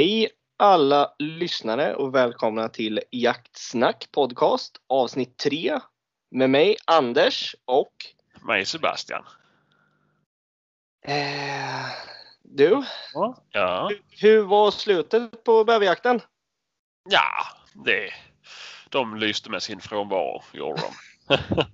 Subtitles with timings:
[0.00, 0.28] Hej
[0.58, 5.80] alla lyssnare och välkomna till Jaktsnack podcast avsnitt 3
[6.30, 7.92] med mig Anders och
[8.42, 9.24] Mig Sebastian.
[11.04, 11.86] eh,
[12.42, 12.82] du.
[13.52, 13.90] Ja,
[14.20, 16.20] Hur var slutet på bäverjakten?
[17.10, 17.46] ja
[17.84, 18.10] det,
[18.88, 21.34] de lyste med sin frånvaro, gjorde de.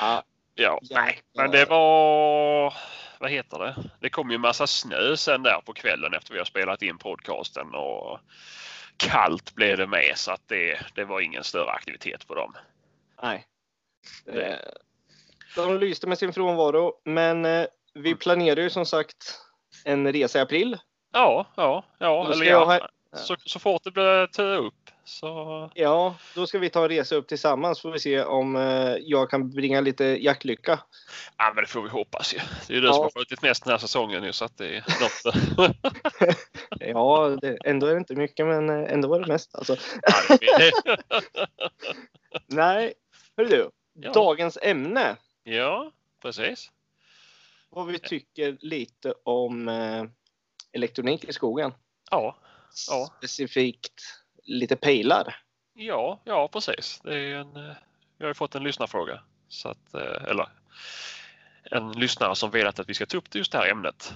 [0.00, 0.22] Ja,
[0.54, 2.74] Ja, nej, men det var...
[3.18, 3.76] Vad heter det?
[4.00, 7.74] Det kom ju massa snö sen där på kvällen efter vi har spelat in podcasten
[7.74, 8.18] och
[8.96, 12.54] kallt blev det med så att det, det var ingen större aktivitet på dem.
[13.22, 13.46] nej.
[14.26, 14.56] Eh,
[15.56, 19.40] de lyste med sin frånvaro men eh, vi planerar ju som sagt
[19.84, 20.78] en resa i april.
[21.12, 22.32] Ja, ja, ja.
[22.32, 25.70] Eller jag ja, ha- så, så fort det blir tö upp så...
[25.74, 29.30] Ja, då ska vi ta en resa upp tillsammans får vi se om eh, jag
[29.30, 30.80] kan bringa lite jaktlycka.
[31.36, 32.38] Ja, men det får vi hoppas ju.
[32.66, 32.92] Det är ju du Ja.
[32.92, 35.76] som har skjutit mest den här säsongen nu så att det är något.
[36.80, 39.54] Ja, det, ändå är det inte mycket men eh, ändå var det mest.
[39.54, 39.76] Alltså.
[40.02, 40.96] Ja, det-
[42.46, 42.94] Nej,
[43.36, 43.70] hör du.
[43.94, 44.12] Ja.
[44.12, 45.16] Dagens ämne.
[45.44, 46.70] ja, precis.
[47.70, 50.04] Vad vi tycker lite om eh,
[50.72, 51.72] elektronik i skogen.
[52.10, 52.36] Ja,
[52.88, 53.12] Ja.
[53.18, 54.02] Specifikt
[54.44, 55.36] lite pejlar.
[55.74, 57.00] ja, ja precis.
[57.04, 57.76] Det är en, eh,
[58.18, 59.20] jag har ju fått en lyssnarfråga.
[59.48, 60.48] Så att, eh, eller
[61.70, 64.14] en lyssnare som velat att vi ska ta upp just det här ämnet.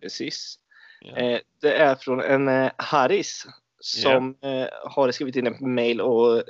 [0.00, 0.58] Precis.
[1.00, 1.16] Ja.
[1.16, 3.46] Eh, det är från en Harris
[3.80, 6.42] som eh, har skrivit in ett mail och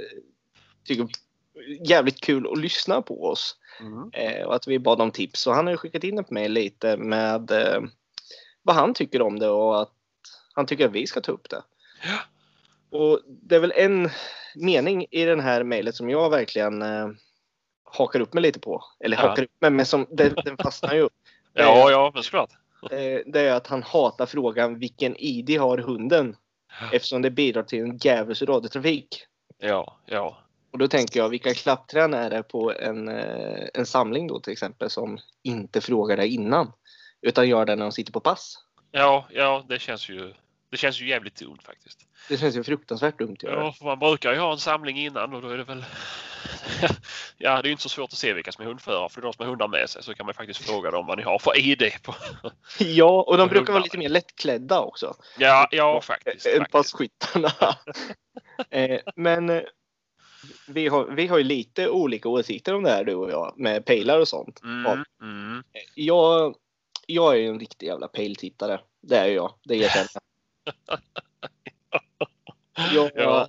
[0.84, 1.08] tycker
[1.88, 3.56] jävligt kul att lyssna på oss.
[3.80, 4.46] Mm.
[4.46, 5.40] Och att vi bad om tips.
[5.40, 7.50] Så han har ju skickat in ett mejl lite med
[8.62, 9.92] vad han tycker om det och att
[10.54, 11.62] han tycker att vi ska ta upp det.
[12.02, 12.18] Ja.
[12.90, 14.10] Och det är väl en
[14.54, 17.08] mening i den här mejlet som jag verkligen eh,
[17.84, 18.84] hakar upp mig lite på.
[19.00, 19.28] Eller Ja.
[19.28, 21.08] hakar upp mig, men som, den, den fastnar ju.
[21.52, 22.50] Ja, ja, men såklart.
[22.90, 26.36] Eh, det är att han hatar frågan vilken ID har hunden?
[26.92, 29.24] Eftersom det bidrar till en djävulsk radiotrafik.
[29.58, 30.38] Ja, ja.
[30.70, 34.52] Och då tänker jag, vilka klappträn är det på en, eh, en samling då till
[34.52, 36.72] exempel som inte frågar dig innan?
[37.22, 38.54] Utan gör det när de sitter på pass.
[38.90, 40.34] Ja, ja, det känns ju,
[40.70, 42.06] det känns ju jävligt dumt faktiskt.
[42.28, 43.36] Det känns ju fruktansvärt dumt.
[43.40, 45.84] Ja, för man brukar ju ha en samling innan och då är det väl...
[47.38, 49.32] ja, det är ju inte så svårt att se vilka som är hundförare för de
[49.32, 51.58] som har hundar med sig så kan man faktiskt fråga dem vad ni har för
[51.58, 52.14] ID på.
[52.78, 53.84] Ja, och de brukar vara hundar.
[53.84, 55.14] lite mer lättklädda också.
[55.38, 56.46] Ja, ja faktiskt.
[56.46, 57.52] Än passkyttarna.
[58.70, 59.62] eh, men eh,
[60.68, 63.84] vi har, vi har ju lite olika åsikter om det här du och jag med
[63.84, 64.62] pejlar och sånt.
[64.62, 65.62] Mm, mm.
[65.94, 66.56] Jag,
[67.06, 68.80] jag är ju en riktig jävla pejltittare.
[69.00, 69.54] Det är jag.
[69.64, 70.22] Det erkänner jag.
[72.94, 73.48] Jag, Ja.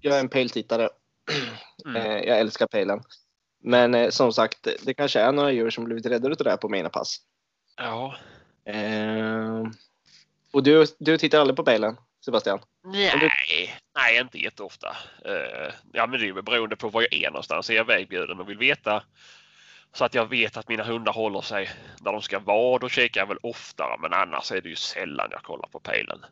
[0.00, 0.88] jag är en pejltittare.
[1.86, 1.96] Mm.
[1.96, 3.02] Eh, jag älskar pejlen.
[3.62, 6.56] Men eh, som sagt, det kanske är några djur som blivit rädda utav det här
[6.56, 7.16] på mina pass.
[7.76, 8.16] Ja.
[8.64, 9.62] Eh,
[10.52, 12.58] och du, du tittar aldrig på pejlen, Sebastian?
[12.84, 13.32] Nej,
[13.94, 14.96] nej, inte jätteofta.
[15.26, 17.70] Uh, ja, men det är väl beroende på var jag är någonstans.
[17.70, 19.02] Är jag vägbjuden och vill veta
[19.92, 21.70] så att jag vet att mina hundar håller sig
[22.00, 23.96] där de ska vara, då kikar jag väl oftare.
[24.00, 26.24] Men annars är det ju sällan jag kollar på pejlen.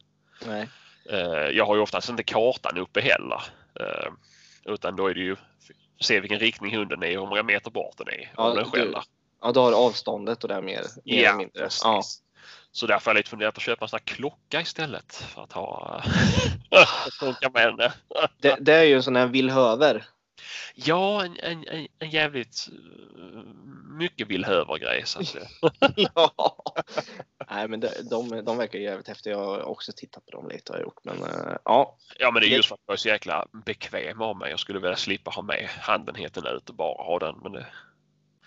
[0.46, 0.68] Nej.
[1.10, 3.42] Eh, jag har ju oftast inte kartan uppe heller.
[3.80, 4.12] Eh,
[4.64, 5.36] utan då är det ju
[6.00, 8.32] se vilken riktning hunden är och hur många meter bort den är.
[8.36, 9.02] Ja, den skäller.
[9.42, 11.62] Ja, du har avståndet och det är mer, mer eller mindre.
[11.62, 11.80] precis.
[11.84, 12.02] Ja.
[12.72, 15.14] Så därför har jag lite funderat på att köpa en sån här klocka istället.
[15.14, 16.02] För att ha...
[17.20, 17.92] funka med henne.
[18.38, 20.06] Det, det är ju en sån här villhöver.
[20.74, 23.42] Ja, en, en, en, jävligt eh,
[23.98, 25.02] mycket villhöver-grej.
[25.06, 25.36] Så att,
[25.96, 26.56] ja.
[27.50, 29.32] Nej, men de, de, de verkar jävligt häftiga.
[29.32, 31.04] Jag har också tittat på dem lite har jag gjort.
[31.04, 34.22] Men eh, ja, ja, men det är just för att jag är så jäkla bekväm
[34.22, 34.50] av mig.
[34.50, 37.38] Jag skulle vilja slippa ha med handenheten ut och bara ha den.
[37.42, 37.66] Men det,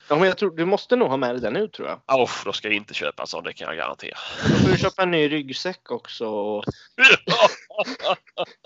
[0.10, 2.22] ja men jag tror du måste nog ha med dig den ut tror jag.
[2.22, 4.18] Usch, då ska jag inte köpa en sån, det kan jag garantera.
[4.44, 6.28] Då får du köpa en ny ryggsäck också.
[6.28, 6.64] och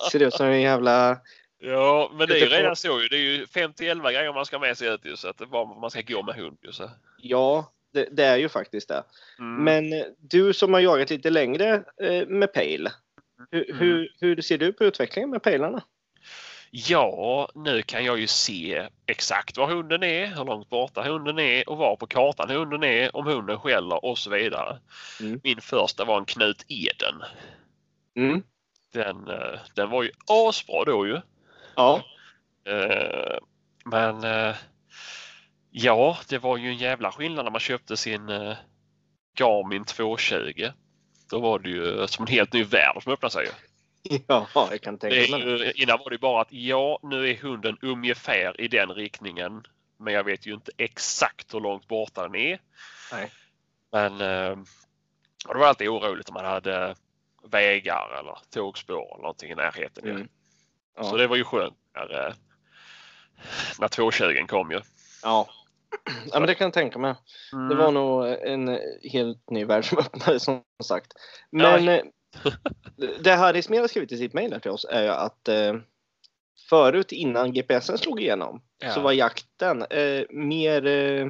[0.12, 1.18] Ser ut som en jävla...
[1.66, 3.08] Ja, men det är ju redan så ju.
[3.08, 5.42] Det är ju 50-11 grejer man ska med sig ut ju, så att
[5.82, 6.72] man ska gå med hund ju.
[6.72, 6.90] Så.
[7.18, 9.04] Ja, det, det är ju faktiskt det.
[9.40, 9.64] Mm.
[9.64, 12.90] Men du som har jagat lite längre eh, med pejl.
[13.52, 13.78] Hur, Mm.
[13.80, 15.84] hur, hur ser du på utvecklingen med pejlarna?
[16.72, 21.70] Ja, nu kan jag ju se exakt var hunden är, hur långt borta hunden är
[21.70, 24.80] och var på kartan hunden är, om hunden skäller och så vidare.
[25.20, 25.40] Mm.
[25.44, 27.24] Min första var en Knut Eden.
[28.16, 28.44] Mm.
[28.94, 31.22] Den, eh, den var ju asbra då ju.
[31.75, 32.04] Ja.
[32.68, 33.38] Eh,
[33.86, 34.56] Men eh,
[35.72, 38.56] ja, det var ju en jävla skillnad när man köpte sin eh,
[39.38, 40.69] Garmin 220.
[41.30, 43.48] Då var det ju som en helt ny värld som öppnade sig.
[44.27, 45.81] Ja, jag kan tänka mig det.
[45.81, 49.68] innan var det bara att ja, nu är hunden ungefär i den riktningen.
[49.98, 52.60] Men jag vet ju inte exakt hur långt borta den är.
[53.12, 53.31] Nej.
[53.92, 54.18] Men
[55.48, 56.95] det var alltid oroligt om man hade
[57.44, 60.10] vägar eller tågspår eller någonting i närheten.
[60.10, 60.27] Mm.
[60.96, 61.04] Ja.
[61.04, 62.34] Så det var ju skönt när, eh,
[63.80, 64.82] när 220 kom ju.
[65.24, 65.50] Ja.
[66.32, 67.16] ja, men det kan jag tänka mig.
[67.54, 67.70] Mm.
[67.70, 68.80] Det var nog en
[69.12, 71.14] helt ny värld som öppnade som sagt.
[71.50, 72.02] Men eh,
[73.20, 75.74] det Harry Smed har skrivit i sitt mejl till oss är ju att eh,
[76.70, 78.92] förut innan GPSen slog igenom Ja.
[78.92, 81.28] så var jakten eh, mer, eh,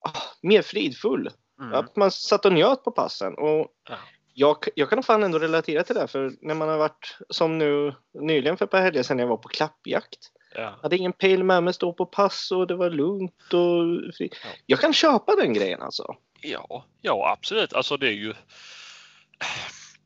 [0.00, 1.30] ah, mer fridfull.
[1.60, 1.74] Mm.
[1.74, 3.34] Att man satt och njöt på passen.
[3.34, 3.96] Och Ja.
[4.34, 6.06] Jag, jag kan fan ändå relatera till det.
[6.08, 9.36] För när man har varit, som nu nyligen för ett par helger sedan jag var
[9.36, 10.18] på klappjakt.
[10.54, 10.78] Ja.
[10.82, 14.30] hade ingen pejl med mig, stå på pass och det var lugnt och fri.
[14.30, 14.48] Ja.
[14.66, 16.16] Jag kan köpa den grejen alltså.
[16.40, 17.72] Ja, ja absolut.
[17.72, 18.34] Alltså det är ju.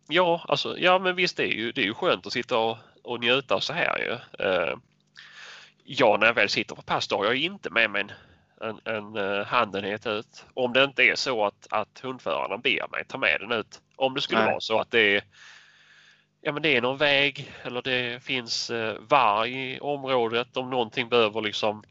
[0.09, 2.77] Ja, alltså, ja men visst det är ju, det är ju skönt att sitta och,
[3.03, 4.45] och njuta så här ju.
[4.47, 4.77] Eh,
[5.85, 8.13] ja, när jag väl sitter på pass då har jag inte med mig en,
[8.61, 10.45] en, en uh, handenhet ut.
[10.55, 13.81] Om det inte är så att, att hundföraren ber mig ta med den ut.
[13.97, 14.51] Om det skulle Nej.
[14.51, 15.25] vara så att det är
[16.41, 21.09] Ja men det är någon väg eller det finns uh, varg i området om någonting
[21.09, 21.85] behöver liksom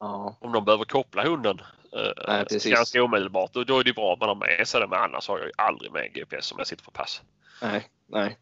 [0.00, 0.36] Ja.
[0.40, 1.60] om de behöver koppla hunden
[1.94, 2.72] Nej, eh, precis.
[2.74, 3.52] ganska omedelbart.
[3.52, 4.86] Då, då är det bra om man har med sig det.
[4.86, 7.22] Men annars har jag ju aldrig med GPS om jag sitter på pass.
[7.62, 8.38] Nej, nej.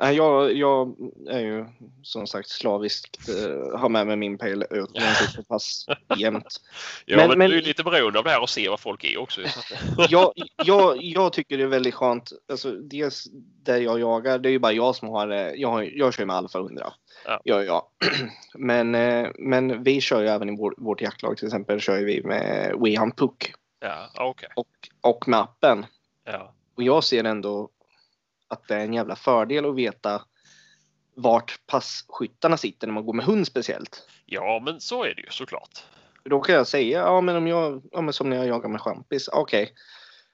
[0.12, 0.94] jag, jag
[1.28, 1.66] är ju
[2.02, 4.90] som sagt slaviskt uh, har med mig min pejl ut
[5.36, 5.86] på pass
[6.18, 6.46] jämt.
[7.06, 9.04] Ja, Men- men, men- du är lite beroende av det här och se vad folk
[9.04, 9.40] är också.
[10.08, 10.32] Jag,
[10.64, 12.32] jag, jag tycker det är väldigt skönt.
[12.50, 13.26] Alltså, dels
[13.62, 15.54] där jag jagar, det är ju bara jag som har det.
[15.54, 16.92] Jag, har- jag kör med Alfa 100.
[17.24, 17.40] Ja.
[17.44, 17.82] Gör jag.
[18.54, 22.22] Men, eh, men vi kör ju även i vår, vårt jaktlag till exempel kör vi
[22.22, 24.48] med WeHunt Puck ja, okej.
[24.56, 24.66] och,
[25.00, 25.86] och med appen.
[26.24, 27.68] Ja, Och jag ser ändå
[28.50, 30.22] att det är en jävla fördel att veta
[31.14, 34.08] vart passkyttarna sitter när man går med hund speciellt.
[34.26, 35.84] ja, men så är det ju såklart.
[36.24, 38.80] Då kan jag säga, ja men om jag, ja, men som när jag jagar med
[38.80, 39.72] champis, okej.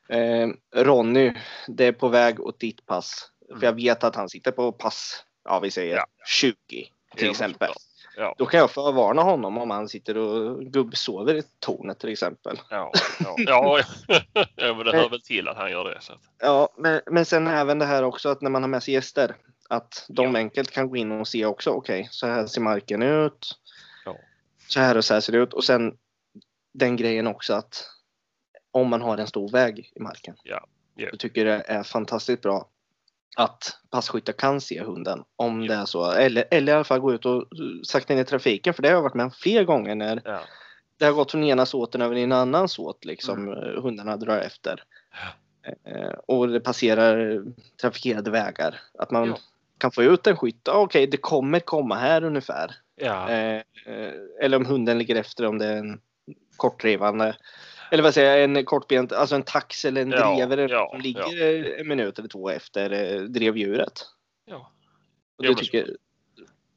[0.08, 1.32] Eh, Ronny,
[1.68, 3.30] det är på väg åt ditt pass.
[3.48, 3.60] Mm.
[3.60, 6.06] För jag vet att han sitter på pass, ja vi säger Ja.
[6.26, 6.88] 20 till
[7.20, 7.68] men exempel.
[7.68, 7.82] såklart.
[8.16, 12.60] Ja, Då kan jag förvarna honom om han sitter och gubbsover i tornet till exempel.
[12.70, 13.80] ja, ja, ja,
[14.56, 16.00] ja, men det hör väl till att han gör det.
[16.00, 18.94] Så Ja, men, men sen även det här också att när man har med sig
[18.94, 19.36] gäster.
[19.68, 20.38] Att de Ja.
[20.38, 23.46] enkelt kan gå in och se också, okej, så här ser marken ut.
[24.04, 24.16] Ja.
[24.68, 25.52] Så här och så här ser det ut.
[25.52, 25.92] Och sen
[26.74, 27.84] den grejen också att
[28.70, 30.34] om man har en stor väg i marken.
[30.42, 30.66] Ja.
[30.96, 31.08] Ja.
[31.10, 32.68] Då tycker jag det är fantastiskt bra
[33.36, 35.24] att passkyttar kan se hunden.
[35.36, 35.68] Om Ja.
[35.74, 36.10] det är så.
[36.12, 37.44] Eller, eller i alla fall gå ut och
[37.82, 38.74] sakta in i trafiken.
[38.74, 40.40] För det har jag varit med om fler gånger när ja,
[40.98, 43.48] det har gått från ena såten över i en annan såt liksom.
[43.48, 43.58] Mm.
[43.58, 44.82] eh, Hundarna drar efter.
[45.84, 47.42] Eh, och det passerar
[47.80, 48.80] trafikerade vägar.
[48.98, 49.38] Att man Ja.
[49.78, 50.68] kan få ut en skytt.
[50.68, 52.74] Ah, Okej, det kommer komma här ungefär.
[53.28, 56.00] Eh, eh, eller om hunden ligger efter om det är en
[56.56, 57.36] kortdrivande.
[57.90, 61.00] Eller vad säger jag, en kortbent, alltså en tax eller en Ja, drevare ja, som
[61.00, 64.02] ligger en minut eller två efter eh, drevdjuret.
[64.46, 64.72] ja.
[65.38, 65.96] Och det tycker,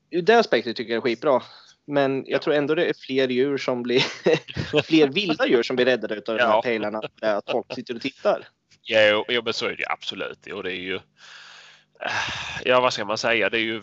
[0.09, 1.41] ur det aspektet tycker jag det är skitbra.
[1.87, 2.39] Men jag Ja.
[2.39, 3.99] tror ändå det är fler djur som blir,
[4.83, 6.61] fler vilda djur som blir räddade utav de här Ja.
[6.61, 7.01] pejlarna.
[7.21, 8.47] Där att folk sitter och tittar.
[8.83, 10.47] Jo, jo, men så är det ju absolut.
[10.47, 10.99] Och det är ju...
[12.65, 13.49] Ja, vad ska man säga?
[13.49, 13.81] Det är ju...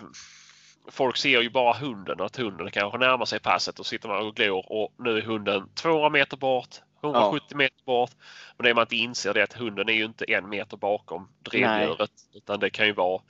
[0.88, 4.26] Folk ser ju bara hunden och att hunden kanske närmar sig passet och sitter man
[4.26, 6.68] och glor och nu är hunden 200 meter bort,
[7.14, 8.10] 170 meter bort.
[8.56, 11.28] Men det man inte inser det är att hunden är ju inte en meter bakom
[11.42, 13.22] drevdjuret utan det kan ju vara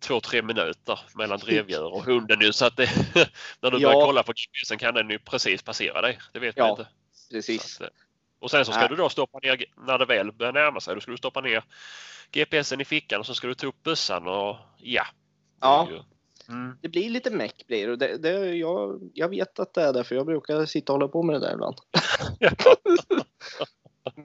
[0.00, 2.90] två, tre minuter mellan drevdjur och hunden nu så att det,
[3.60, 3.88] när du Ja.
[3.88, 6.18] börjar kolla på GPSen kan den ju precis passera dig.
[6.32, 6.86] Det vet man Ja, inte.
[7.30, 7.80] Precis.
[7.80, 7.88] Att, eh,
[8.40, 8.88] och sen så ska Nej.
[8.88, 11.64] du då stoppa ner, när det väl börjar närma sig, då ska du stoppa ner
[12.30, 15.06] GPSen i fickan och så ska du ta upp bössan och ja.
[15.60, 15.88] Ja.
[15.90, 16.02] ju-
[16.48, 16.76] Mm.
[16.82, 17.92] Det blir lite meck blir det.
[17.92, 21.08] och det, det jag, jag vet att det är därför jag brukar sitta och hålla
[21.08, 21.76] på med det där ibland.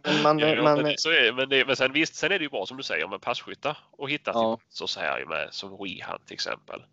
[0.03, 1.33] Men man, Ja, ja, man, men, det- så är, det.
[1.33, 3.77] men, det, men sen visst, sen är det ju bra som du säger med passkyttar
[3.91, 4.59] och hitta Ja.
[4.69, 6.83] så, så här med som WeHunt till exempel.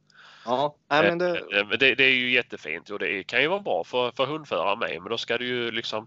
[0.45, 3.49] ja, nej, men det, Eh, eh, det, det är ju jättefint och det kan ju
[3.49, 6.07] vara bra för, för hundförare med men då ska du ju liksom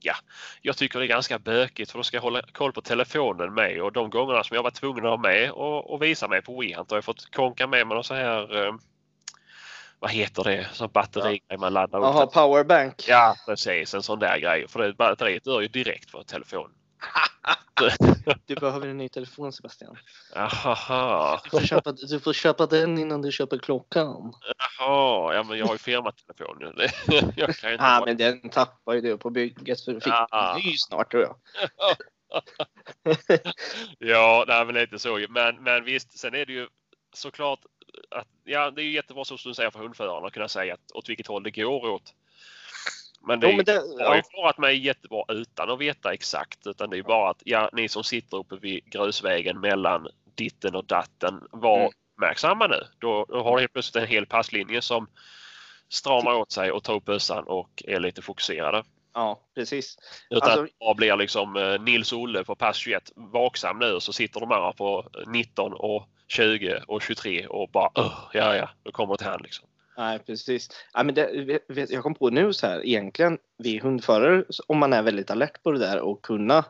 [0.00, 0.14] Ja,
[0.62, 3.82] jag tycker det är ganska bökigt för då ska jag hålla koll på telefonen med
[3.82, 6.60] och de gångerna som jag var tvungen att ha med och, och visa mig på
[6.60, 8.74] WeHunt har jag fått konka med mig någon så här eh,
[9.98, 12.04] vad heter det, som batteri man laddar upp.
[12.04, 13.04] Jaha, powerbank.
[13.08, 14.68] Ja precis, en sån där grej.
[14.68, 16.70] För det batteriet dör ju direkt för telefon.
[18.46, 19.96] Du behöver en ny telefon Sebastian.
[21.44, 24.32] Du får köpa, du får köpa den innan du köper klockan.
[24.78, 26.86] jaha, ja men jag har ju firmatelefon nu.
[27.36, 30.60] Jag kan inte ah, men den tappar ju du på bygget för du fick Ja.
[30.64, 31.36] ny snart tror jag.
[33.98, 35.26] Ja, nej, men lite så.
[35.28, 36.68] Men, men visst, sen är det ju
[37.12, 37.60] såklart
[38.10, 40.74] att ja, det är ju jättebra så som du säger för hundförarna att kunna säga
[40.74, 42.14] att, åt vilket håll det går åt.
[43.26, 44.08] Men det, jo, men det ja.
[44.08, 46.66] har ju klarat mig jättebra utan att veta exakt.
[46.66, 50.84] Utan det är bara att ja, ni som sitter uppe vid grusvägen mellan ditten och
[50.84, 51.42] datten.
[51.50, 51.90] Var mm.
[52.14, 52.80] uppmärksamma nu.
[52.98, 55.06] Då, då har helt plötsligt en hel passlinje som
[55.88, 58.84] stramar åt sig och tar upp bössan och är lite fokuserade.
[59.14, 59.98] Ja, precis.
[60.30, 64.52] Utan alltså, att blir liksom eh, Nils-Olle på pass 21 vaksam nu så sitter de
[64.52, 67.90] andra på 19 och 20 och 23 och bara
[68.32, 69.68] ja ja, då kommer det till han liksom.
[69.96, 70.68] Nej, precis.
[70.92, 75.02] Ja, men det, jag kom på nu så här, egentligen vi hundförare, om man är
[75.02, 76.64] väldigt alert på det där och kunna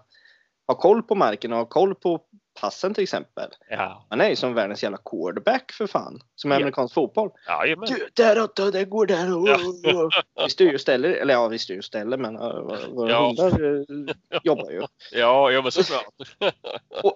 [0.67, 2.21] ha koll på marken och ha koll på
[2.61, 3.51] passen till exempel.
[3.71, 4.07] Ja.
[4.11, 6.21] Man är ju som världens jävla quarterback för fan.
[6.37, 6.57] Som ja.
[6.57, 7.31] amerikansk fotboll.
[7.47, 9.27] Ja, du, där Otto, det går där.
[9.27, 9.51] Oh,
[9.95, 10.09] oh.
[10.45, 13.27] Vi styr ju ställer, eller ja vi styr ju ställer men uh, våra ja.
[13.27, 13.85] hundar uh,
[14.43, 14.81] jobbar ju.
[15.13, 16.05] Ja, ja men såklart.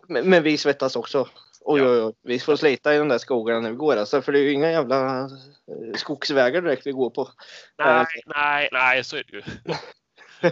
[0.09, 1.29] men, men vi svettas också.
[1.61, 2.14] Oj, oj, oj.
[2.23, 4.52] Vi får slita i de där skogarna när vi går alltså, för det är ju
[4.52, 7.29] inga jävla eh, skogsvägar direkt vi går på.
[7.79, 9.43] Nej, nej, nej, så är det ju.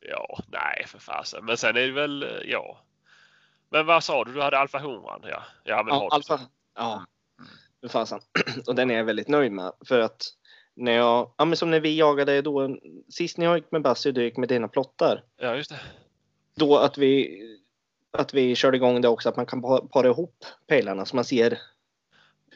[0.00, 1.44] ja, nej för fasen.
[1.44, 2.80] Men sen är det väl, ja.
[3.70, 4.32] Men vad sa du?
[4.32, 5.20] Du hade Alfa 100?
[5.22, 6.40] Ja, ja, men ja Alfa.
[6.74, 7.04] Ja,
[7.80, 8.20] för fasen.
[8.66, 10.22] Och den är jag väldigt nöjd med för att
[10.74, 12.76] när jag, ja men som när vi jagade då,
[13.08, 15.24] sist när jag gick med Bassi och du gick med dina plottar.
[15.36, 15.80] Ja, just det.
[16.56, 17.40] Då att vi
[18.14, 21.58] att vi körde igång det också, att man kan para ihop pejlarna så man ser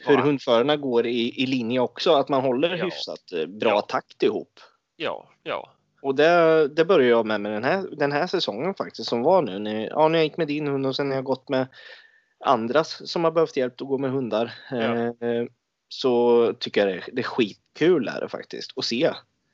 [0.05, 0.21] hur ja.
[0.21, 2.13] hundförarna går i, i linje också.
[2.13, 2.85] Att man håller ja.
[2.85, 3.81] hyfsat eh, bra ja.
[3.81, 4.59] takt ihop.
[4.95, 5.73] Ja, ja.
[6.01, 9.41] Och det, det började jag med, med den, här, den här säsongen faktiskt som var
[9.41, 9.59] nu.
[9.59, 11.67] När, ja, när jag gick med din hund och sen när jag gått med
[12.45, 14.53] andras som har behövt hjälp att gå med hundar.
[14.71, 15.45] Eh,
[15.89, 19.11] så tycker jag det, det är skitkul är det faktiskt att se.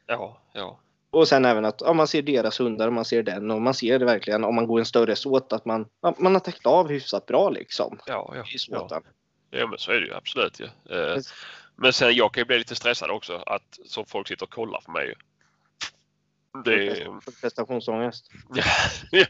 [0.07, 0.79] Ja, ja.
[1.15, 3.73] Och sen även att ja, man ser deras hundar och man ser den och man
[3.73, 5.85] ser det verkligen om man går en större såt att man,
[6.17, 7.99] man har täckt av hyfsat bra liksom.
[8.05, 9.01] Ja, ja, ja.
[9.49, 10.65] ja men så är det ju absolut ju.
[10.65, 11.17] Eh,
[11.75, 14.81] men sen jag kan ju bli lite stressad också att så folk sitter och kollar
[14.81, 15.13] på mig.
[16.65, 17.07] Det...
[17.41, 18.31] Prestationsångest.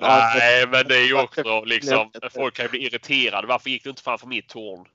[0.00, 3.46] Nej, men det är ju också liksom, folk kan ju bli irriterade.
[3.46, 4.86] Varför gick du inte framför mitt torn?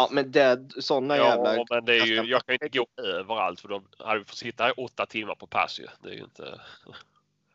[0.00, 1.56] Ja, men det, sådana ja, jävla...
[1.56, 4.36] Ja, men det är ju, jag kan inte gå överallt för då hade vi fått
[4.36, 5.86] sitta här åtta timmar på pass ju.
[6.02, 6.60] Det är ju inte...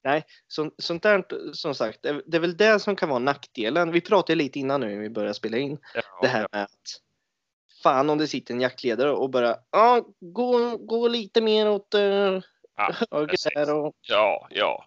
[0.03, 1.23] Nej, så, sånt där
[1.53, 3.91] som sagt, det är väl det som kan vara nackdelen.
[3.91, 5.77] Vi pratade lite innan nu när vi började spela in.
[5.93, 7.01] Ja, det här med att
[7.83, 12.41] fan om det sitter en jaktledare och bara ja, gå, gå lite mer åt uh,
[12.75, 13.95] ja, höger och...
[14.01, 14.85] Ja, ja.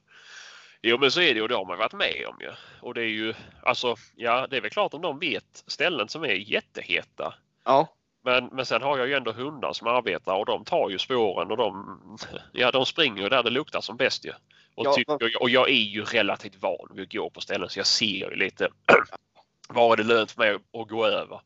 [0.82, 2.50] Jo men så är det och det har man varit med om ju.
[2.80, 6.24] Och det är ju alltså, ja det är väl klart om de vet ställen som
[6.24, 7.34] är jätteheta.
[7.68, 7.94] Ja.
[8.24, 11.50] Men, men sen har jag ju ändå hundar som arbetar och de tar ju spåren
[11.50, 11.98] och de,
[12.52, 14.32] ja, de springer där det luktar som bäst ju.
[14.74, 17.78] Och, ja, tycker, och jag är ju relativt van vid att gå på ställen så
[17.78, 18.68] jag ser ju lite
[19.68, 21.40] var är det lönt för mig att gå över.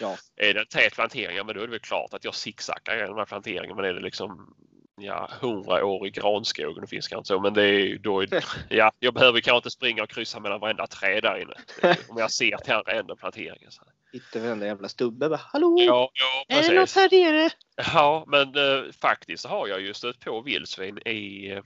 [0.00, 0.16] Ja.
[0.36, 2.96] Är det en tät plantering, ja men då är det väl klart att jag zigzaggar
[2.96, 3.76] i den här planteringen.
[3.76, 4.54] Men är det liksom
[5.00, 6.80] ja, hundraårig granskog.
[6.80, 8.24] Det finns kanske så, men det är då,
[8.68, 11.54] ja, jag behöver kanske inte springa och kryssa mellan varenda träd där inne.
[12.08, 13.70] Om jag ser till andra planteringen.
[13.70, 13.82] Så.
[14.12, 15.28] Hittar varenda jävla stubbe.
[15.28, 15.76] Bara, Hallå!
[15.78, 17.50] Ja, ja, är det något här nere?
[17.94, 21.60] Ja, men eh, faktiskt har jag ju stött på vildsvin i,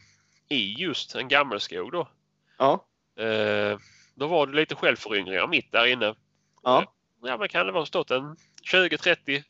[0.48, 2.08] i just en gammelskog då.
[2.58, 2.86] Ja.
[3.24, 3.78] Eh,
[4.14, 6.14] då var det lite självföryngringar mitt där inne.
[6.62, 6.94] Ja.
[7.22, 8.36] Ja, men kan det vara stått en
[8.72, 9.42] 20-30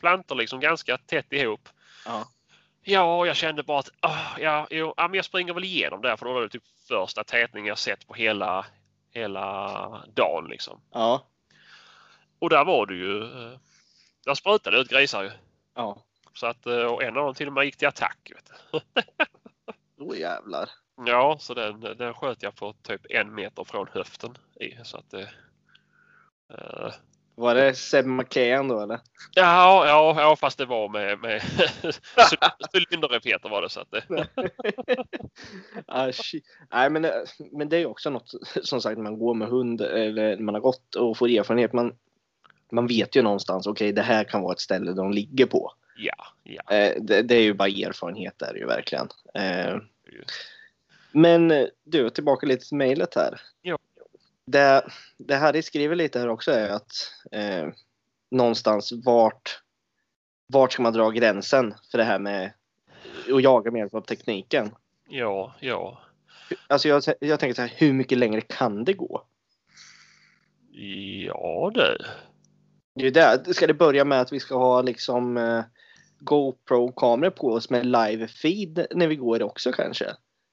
[0.00, 1.68] plantor liksom ganska tätt ihop.
[2.06, 2.26] Ja.
[2.84, 6.16] Ja, jag kände bara att oh, ja, jo, ja, men jag springer väl igenom där
[6.16, 8.66] för det var det typ första tätningen jag sett på hela,
[9.10, 10.46] hela dagen.
[10.50, 10.80] Liksom.
[10.92, 11.28] Ja.
[12.42, 13.22] Och där var det ju.
[13.22, 13.58] Eh,
[14.24, 15.30] där sprutade ut grisar ju.
[15.74, 16.02] Ja.
[16.34, 18.32] Så att eh, och en av dem till och med gick till attack.
[18.72, 18.80] Åh
[19.98, 20.70] oh, jävlar.
[21.06, 24.84] Ja, så den, den sköt jag på typ en meter från höften i.
[24.84, 25.22] Så att det,
[26.52, 26.92] uh,
[27.34, 29.00] var det Seb McKean då eller?
[29.34, 31.42] Ja, ja, ja fast det var med, med
[32.74, 33.68] cylinderrepeter var det.
[33.68, 34.26] Så att det...
[35.86, 36.12] ah,
[36.72, 37.06] Nej, men,
[37.52, 40.94] men det är också något som sagt man går med hund eller man har gått
[40.94, 41.72] och får erfarenhet.
[41.72, 41.94] Man,
[42.72, 45.72] man vet ju någonstans, okej okay, det här kan vara ett ställe de ligger på.
[45.96, 46.76] Ja, ja.
[46.76, 49.08] Eh, det, det, är ju bara erfarenhet där ju verkligen.
[49.34, 49.76] Eh,
[51.12, 53.40] men du, tillbaka lite till mejlet här.
[53.62, 53.78] Ja
[54.44, 54.86] det,
[55.18, 56.92] det Harry skriver lite här också är att
[57.32, 57.68] eh,
[58.30, 59.62] någonstans vart,
[60.46, 62.52] vart ska man dra gränsen för det här med
[63.34, 64.74] att jaga med hjälp av tekniken?
[65.08, 65.98] Ja, ja.
[66.66, 69.24] Alltså jag, jag tänker så här, hur mycket längre kan det gå?
[71.26, 71.96] Ja det.
[72.94, 73.54] Det är det.
[73.54, 75.64] Ska det börja med att vi ska ha liksom eh,
[76.18, 80.06] GoPro-kameror på oss med live feed när vi går också kanske?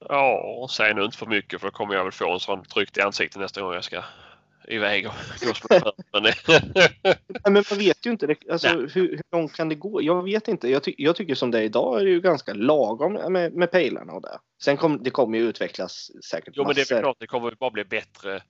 [0.09, 2.97] Ja, säg nu inte för mycket för då kommer jag väl få en sån tryckt
[2.97, 4.03] i ansiktet nästa gång jag ska
[4.69, 5.13] iväg och
[5.47, 6.23] gå som men,
[7.53, 8.35] men man vet ju inte.
[8.51, 10.01] Alltså, hur, hur, långt kan det gå?
[10.01, 10.69] Jag vet inte.
[10.69, 13.71] Jag, ty jag tycker som det är idag är det ju ganska lagom med, med
[13.71, 14.39] pejlarna och det.
[14.63, 16.75] Sen kommer det kommer ju utvecklas säkert Jo, massor.
[16.75, 17.17] men det är klart.
[17.19, 18.41] Det kommer bara bli bättre.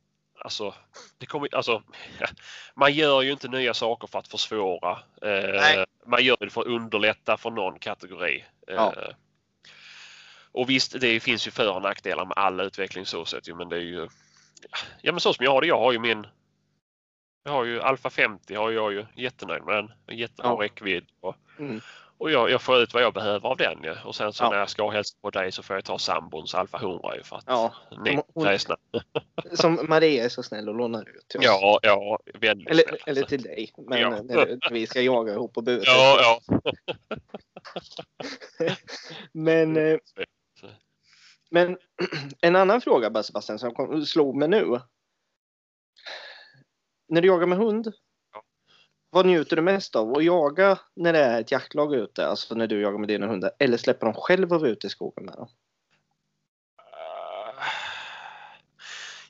[0.41, 0.73] Alltså,
[1.17, 1.83] det kommer, alltså,
[2.75, 4.99] man gör ju inte nya saker för att försvåra.
[5.21, 8.45] Eh, man gör det för att underlätta för någon kategori.
[8.67, 8.93] Ja.
[8.97, 9.13] Eh,
[10.51, 13.75] och visst, det finns ju för och nackdelar med alla utveckling så sett men det
[13.75, 14.07] är ju
[15.01, 15.67] Ja men så som jag har det.
[15.67, 16.27] Jag har ju min
[17.43, 20.17] jag har ju Alfa 50 har jag ju jättenöjd med den.
[20.17, 20.63] Jättebra ja.
[20.63, 21.05] räckvidd.
[21.19, 21.81] Och, mm.
[22.19, 23.95] Och jag, jag, får ut vad jag behöver av den ju.
[24.05, 24.49] Och sen så ja.
[24.49, 27.35] när jag ska hälsa på dig så får jag ta sambons Alfa 100 ju för
[27.35, 27.73] att ja.
[28.05, 28.77] ni hon, är snäll.
[29.53, 31.45] Som Maria är så snäll och lånar ut till oss.
[31.45, 32.19] Ja, ja.
[32.33, 32.99] Väldigt eller, snäll.
[33.05, 33.73] eller till dig.
[33.77, 34.09] Men ja.
[34.09, 35.83] när vi ska jaga ihop på buret.
[35.85, 36.59] Ja, ja.
[39.31, 39.97] men eh,
[41.49, 41.77] men
[42.41, 44.79] en annan fråga Sebastian som slog mig nu.
[47.07, 47.93] När du jagar med hund.
[49.09, 50.17] Vad njuter du mest av?
[50.17, 53.51] Att jaga när det är ett jaktlag ute, alltså när du jagar med dina hundar,
[53.59, 55.47] eller släppa dem själv och vara ute i skogen med dem?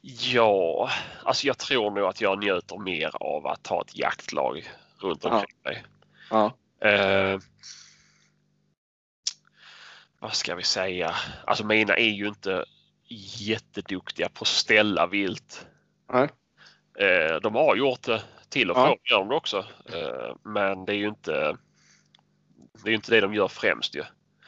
[0.01, 0.89] Ja,
[1.23, 4.69] alltså jag tror nog att jag njuter mer av att ha ett jaktlag
[4.99, 5.69] runt omkring ja.
[5.69, 5.83] mig.
[6.29, 6.53] Ja.
[6.85, 7.39] Uh,
[10.19, 11.15] vad ska vi säga?
[11.45, 12.65] Alltså mina är ju inte
[13.39, 15.67] jätteduktiga på att ställa vilt.
[16.13, 16.29] Nej.
[16.99, 18.97] Eh, de har gjort det till och från ja.
[19.03, 19.57] gör de också.
[19.93, 21.57] Eh, men det är ju inte
[22.83, 24.03] det är inte det de gör främst ju.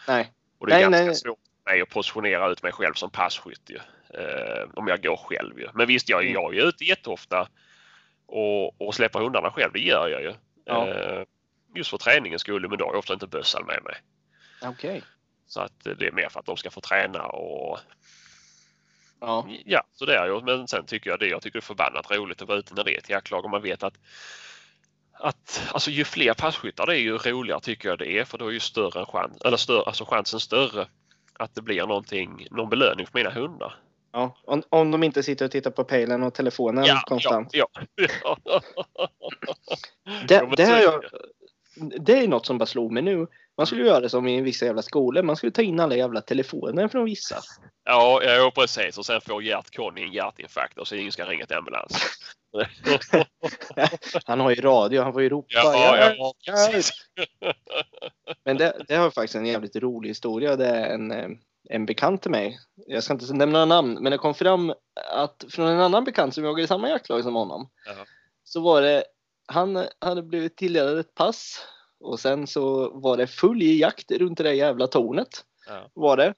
[0.07, 0.31] Nej.
[0.59, 1.15] Och det är nej, ganska nej.
[1.15, 3.79] svårt för mig att positionera ut mig själv som passkytt ju.
[4.19, 5.67] Eh, om jag går själv ju.
[5.73, 6.33] Men visst, jag, mm.
[6.33, 7.47] jag är ute jätteofta
[8.25, 9.73] och, och släpper hundarna själv.
[9.73, 10.33] Det gör jag ju.
[10.65, 11.25] Ja.
[11.75, 13.95] Just för träningens skull, men då har jag ofta inte bössan med mig.
[14.61, 14.89] Okej.
[14.89, 15.01] Okay.
[15.47, 17.79] Så att det är mer för att de ska få träna och
[19.21, 19.47] Ja.
[19.65, 20.41] ja, så det är ju.
[20.41, 21.27] Men sen tycker jag det.
[21.27, 23.51] Jag tycker det är förbannat roligt att vara ute när det är ett jaktlag och
[23.51, 23.97] man vet att
[25.13, 28.47] att alltså ju fler passkyttar det är ju roligare tycker jag det är för då
[28.47, 30.87] är ju större chans, eller större, alltså chansen större
[31.33, 33.75] att det blir någonting, någon belöning för mina hundar.
[34.11, 37.49] Ja, om, om de inte sitter och tittar på pejlen och telefonen ja, konstant.
[37.51, 37.67] Ja,
[38.23, 38.61] ja.
[40.27, 41.03] det, det, jag,
[41.99, 43.27] det är något som bara slog mig nu.
[43.57, 45.23] Man skulle göra det som i vissa jävla skolor.
[45.23, 47.35] Man skulle ta in alla jävla telefoner från vissa.
[47.83, 48.97] Ja, ja precis.
[48.97, 52.17] Och sen får Gert Conny en hjärtinfarkt och så ingen ska ringa till ambulans.
[54.25, 55.47] han har ju radio, han får ju ropa.
[55.49, 56.81] Ja, ja, ja,
[58.45, 60.55] Men det, det har faktiskt en jävligt rolig historia.
[60.55, 61.29] Det är en, eh,
[61.69, 62.59] en bekant till mig.
[62.87, 64.73] Jag ska inte nämna namn, men det kom fram
[65.11, 67.69] att från en annan bekant som jagade i samma jaktlag som honom.
[67.85, 68.05] Jaha.
[68.43, 69.03] Så var det,
[69.47, 71.67] han hade blivit tilldelad ett pass
[72.01, 75.45] och sen så var det full jakt runt det där jävla tornet.
[75.67, 75.89] Ja.
[75.93, 76.33] Var det.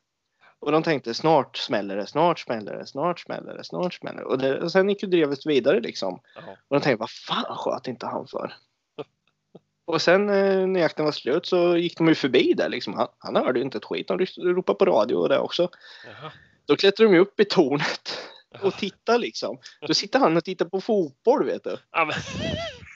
[0.59, 4.25] Och de tänkte snart smäller det, snart smäller det, snart smäller det, snart smäller det.
[4.25, 6.21] Och, det, och sen gick ju drevet vidare liksom.
[6.35, 6.41] Ja.
[6.67, 8.53] Och de tänkte vad fan sköt inte han för?
[9.85, 12.93] och sen eh, när jakten var slut så gick de ju förbi där liksom.
[12.93, 14.07] Han, han hörde ju inte ett skit.
[14.07, 15.69] De ropade på radio och det också.
[16.05, 16.31] Jaha.
[16.65, 18.17] Då klättrade de ju upp i tornet
[18.61, 19.57] och tittade liksom.
[19.87, 21.77] Då sitter han och tittar på fotboll vet du.
[21.91, 22.11] Ja.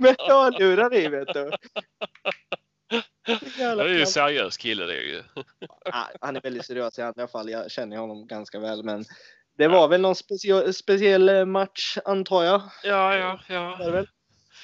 [0.00, 1.50] Med hörlurar i vet du.
[3.56, 5.22] Det är ju en seriös kille det är ju.
[6.20, 7.50] han är väldigt seriös i andra fall.
[7.50, 9.04] Jag känner honom ganska väl men
[9.58, 12.62] det var väl någon speciell, speciell eh, match antar jag.
[12.82, 14.04] Ja, ja, ja.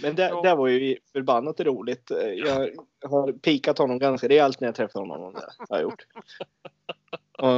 [0.03, 2.11] Men det, det var ju förbannat roligt.
[2.37, 2.71] Jag
[3.11, 5.35] har pikat honom ganska rejält när jag träffar honom.
[5.35, 6.07] Det har jag gjort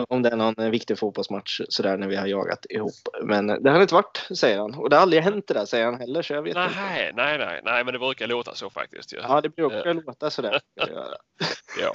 [0.08, 2.94] om det är någon viktig fotbollsmatch sådär när vi har jagat ihop.
[3.22, 4.74] Men det har inte varit, säger han.
[4.74, 6.22] Och det har aldrig hänt det där, säger han heller.
[6.22, 7.12] Så jag vet nej, inte.
[7.22, 9.12] nej, nej, nej, men det brukar låta så faktiskt.
[9.12, 9.94] Ja, ja det brukar uh.
[9.94, 10.60] låta sådär.
[11.80, 11.92] ja,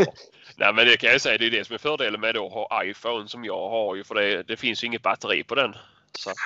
[0.57, 2.83] nej, men det kan jag säga, det är det som är fördelen med att ha
[2.83, 5.73] iPhone som jag har ju, för det, det finns ju inget batteri på den.
[6.17, 6.37] Så att,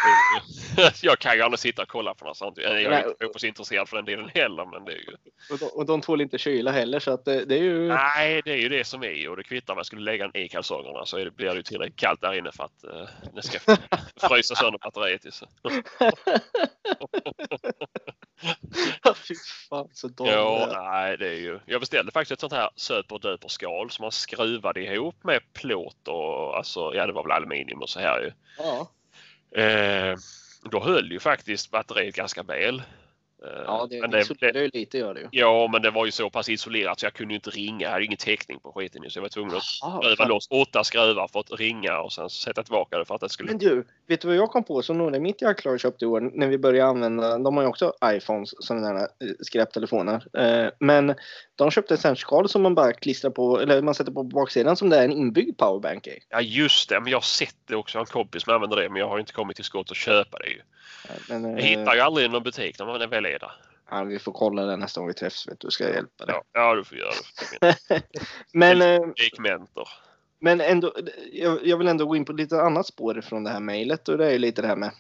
[1.04, 2.58] jag kan ju aldrig sitta och kolla på något sånt.
[2.58, 4.66] Jag är inte fotbollsintresserad för den delen heller.
[4.66, 5.16] Men det är ju...
[5.52, 7.88] och, de, och de tål inte kyla heller så att det, det, är ju...
[7.88, 10.42] Nej, det är ju det som är och det kvittar om jag skulle lägga den
[10.42, 13.60] i kalsongerna så blir det ju tillräckligt kallt där inne för att uh, det ska
[14.30, 15.34] frysa sönder batteriet.
[15.34, 15.48] Så.
[19.16, 19.36] Fy
[19.70, 20.34] fan så dåligt.
[20.34, 21.60] Ja, nej, det är ju.
[21.66, 26.08] Jag beställde faktiskt ett sånt här söper döper skal som man skruvade ihop med plåt
[26.08, 28.32] och alltså, ja det var väl aluminium och så här ju.
[28.58, 28.90] Ja.
[29.56, 30.16] Eh,
[30.64, 32.82] då höll ju faktiskt batteriet ganska väl.
[33.44, 35.28] Eh, ja, det, men det isolerar ju lite gör det ju.
[35.32, 37.86] Ja, men det var ju så pass isolerat så jag kunde inte ringa.
[37.86, 41.28] Jag hade ingen täckning på skiten så jag var tvungen att skruva loss åtta skruvar
[41.28, 43.50] för att ringa och sen sätta tillbaka det för att det skulle...
[43.50, 46.08] Men du, vet du vad jag kom på som några i mitt jaktlag köpte i
[46.08, 49.08] år när vi började använda, de har ju också iPhones, sådana där eh,
[49.40, 50.38] skräptelefoner.
[50.38, 51.16] Eh, men
[51.56, 54.76] de köpte ett sånt skal som man bara klistrar på, eller man sätter på baksidan
[54.76, 56.20] som det är en inbyggd powerbank i.
[56.30, 57.98] Ja just det, men jag har sett det också.
[57.98, 59.98] Jag har en kompis som använder det men jag har inte kommit till skott att
[59.98, 60.62] köpa det ju.
[61.30, 63.52] Men, Jag eh, hittar ju aldrig någon butik när man väl är där.
[63.92, 66.36] ja, vi får kolla det nästa gång vi träffas, vet du, ska jag hjälpa dig.
[66.36, 67.12] Ja, ja du får göra
[67.62, 68.02] det.
[68.54, 69.00] Men, eh,
[70.40, 70.94] men ändå,
[71.32, 74.18] jag, jag vill ändå gå in på lite annat spår från det här mejlet och
[74.18, 74.92] det är ju lite det här med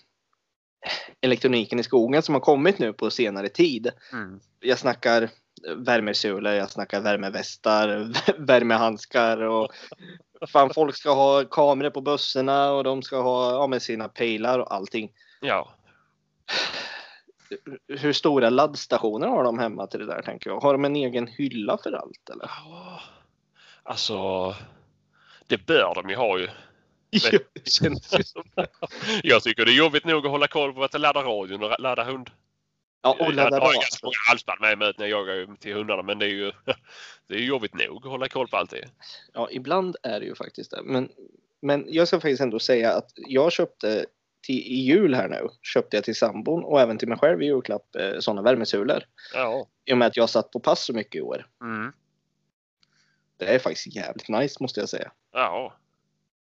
[1.21, 3.91] elektroniken i skogen som har kommit nu på senare tid.
[4.11, 4.39] Mm.
[4.59, 5.29] Jag snackar
[5.75, 9.71] värmesulor, jag snackar värmevästar, värmehandskar och
[10.47, 14.59] fan folk ska ha kameror på bussarna och de ska ha ja, med sina pejlar
[14.59, 15.11] och allting.
[15.43, 15.75] Ja.
[17.87, 20.59] Hur stora laddstationer har de hemma till det där tänker jag?
[20.59, 22.45] Har de en egen hylla för allt eller?
[22.45, 23.01] Ja.
[23.83, 24.55] Alltså,
[25.47, 26.47] det bör de ju ha ju.
[27.31, 28.67] Ja,
[29.23, 32.03] Jag tycker det är jobbigt nog att hålla koll på att ladda radion och ladda
[32.03, 32.29] hund.
[33.01, 35.73] Ja, och jag ladda har ju ganska många halsband med mig när jag jagar till
[35.73, 36.51] hundarna men det är ju
[37.27, 38.89] det är jobbigt nog att hålla koll på allt det.
[39.33, 40.81] Ja, ibland är det ju faktiskt det.
[40.83, 41.09] Men,
[41.61, 44.05] men jag ska faktiskt ändå säga att jag köpte
[44.43, 47.45] till, i jul här nu, köpte jag till sambon och även till mig själv i
[47.45, 49.03] julklapp eh, sådana värmesulor.
[49.33, 49.67] Ja.
[49.85, 51.47] I och med att jag satt på pass så mycket i år.
[51.61, 51.93] Mm.
[53.37, 55.11] Det är faktiskt jävligt nice måste jag säga.
[55.31, 55.73] Ja.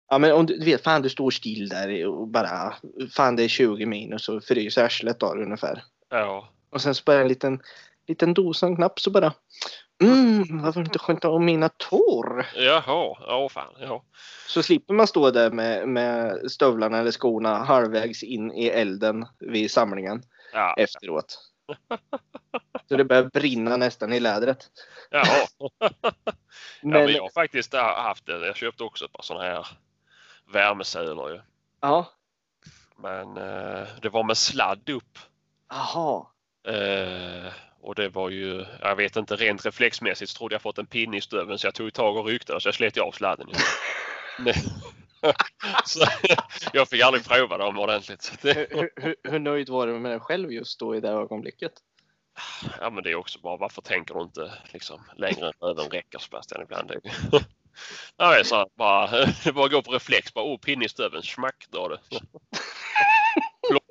[0.09, 2.73] Ja men om du, du vet, fan du står still där och bara,
[3.11, 5.83] fan det är 20 minus och fryser arslet då ungefär.
[6.09, 6.49] Ja.
[6.69, 7.61] Och sen så bara en liten,
[8.07, 9.33] liten dosan-knapp så bara,
[10.03, 12.45] mm, varför inte skönt om mina tår?
[12.55, 13.17] Jaha.
[13.27, 13.73] Ja fan.
[13.79, 14.03] Ja.
[14.47, 19.71] Så slipper man stå där med, med stövlarna eller skorna halvvägs in i elden vid
[19.71, 20.73] samlingen Ja.
[20.77, 21.37] efteråt.
[22.89, 24.67] Så det börjar brinna nästan i lädret.
[25.11, 25.23] Jaha.
[26.81, 28.47] Ja, Men, men jag har faktiskt haft det.
[28.47, 29.67] Jag köpte också ett par sådana här
[30.53, 31.41] värmesulor ju.
[31.81, 32.05] ja,
[32.95, 35.19] Men eh, det var med sladd upp.
[35.71, 36.31] aha.
[36.67, 37.51] Eh,
[37.85, 41.17] och det var ju, jag vet inte, rent reflexmässigt så trodde jag fått en pinne
[41.17, 43.47] i stöveln så jag tog tag och ryckte den så jag slet av sladden.
[44.39, 44.55] Nej.
[45.85, 46.05] så,
[46.73, 48.37] jag fick aldrig prova dem ordentligt.
[48.41, 51.71] Det, Hur, hur, hur nöjd var du med dig själv just då i det ögonblicket?
[52.79, 56.19] ja men det är också bara, varför tänker du inte liksom längre än röven räcker
[56.19, 56.87] Sebastian ibland?
[56.87, 56.99] Det,
[58.17, 60.89] ja, det är så här, bara, det bara går på reflex, bara oh pinne i
[60.89, 62.19] stöveln, smack drar det.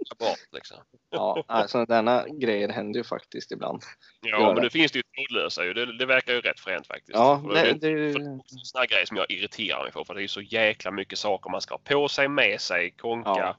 [0.09, 0.77] Plocka bort liksom.
[1.11, 3.83] Ja, alltså denna grejer händer ju faktiskt ibland.
[4.21, 4.63] Ja, Gör men det.
[4.63, 5.75] nu finns det ju trådlösa ju.
[5.75, 7.11] Det, det verkar ju rätt fränt faktiskt.
[7.15, 9.93] Ja, det är det, det, är också en sån här grej som jag irriterar mig
[9.93, 12.91] på för det är så jäkla mycket saker man ska ha på sig, med sig,
[12.91, 13.31] konka.
[13.31, 13.57] Ja.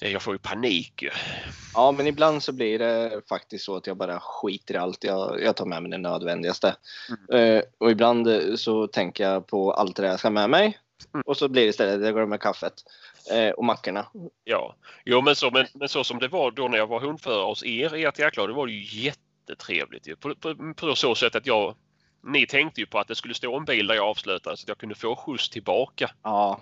[0.00, 1.10] Det- Jag får ju panik ju.
[1.74, 5.04] ja, men ibland så blir det faktiskt så att jag bara skiter i allt.
[5.04, 6.76] Jag, jag tar med mig det nödvändigaste.
[7.32, 10.78] Eh, och ibland så tänker jag på allt det där jag ska med mig.
[11.14, 11.22] Mm.
[11.26, 12.74] Och så blir det istället att jag glömmer kaffet
[13.32, 14.06] eh, och mackorna.
[14.44, 17.44] Ja, jo, men, så, men, men så som det var då när jag var hundförare
[17.46, 20.16] hos er i ert jaktlag, det var ju jättetrevligt ju.
[20.16, 21.74] På, på, på så sätt att jag
[22.26, 24.68] ni tänkte ju på att det skulle stå en bil där jag avslutade så att
[24.68, 26.10] jag kunde få skjuts tillbaka.
[26.22, 26.60] Ja,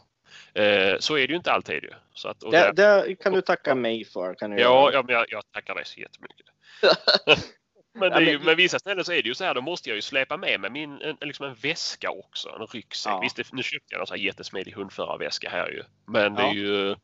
[0.55, 1.91] Eh, så är det ju inte alltid ju.
[2.15, 4.35] Så att, det, där- det kan du tacka mig för.
[4.35, 6.47] Kan du Ja, ja men jag, jag tackar dig så jättemycket.
[7.95, 9.89] men, det är ju, men vissa ställen så är det ju så här, då måste
[9.89, 13.13] jag ju släpa med mig min, en, liksom en väska också, en ryggsäck.
[13.13, 13.21] Ja.
[13.21, 15.83] Visst, nu köpte jag en sån här jättesmidig hundförarväska här ju.
[16.07, 16.49] Men det Ja.
[16.51, 16.97] är ju...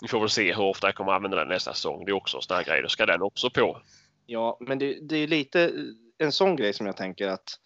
[0.00, 2.04] Vi får väl se hur ofta jag kommer använda den nästa säsong.
[2.04, 2.82] Det är också en sån här grej.
[2.82, 3.82] Då ska den också på.
[4.26, 5.72] Ja, men det, det är lite
[6.18, 7.58] en sån grej som jag tänker att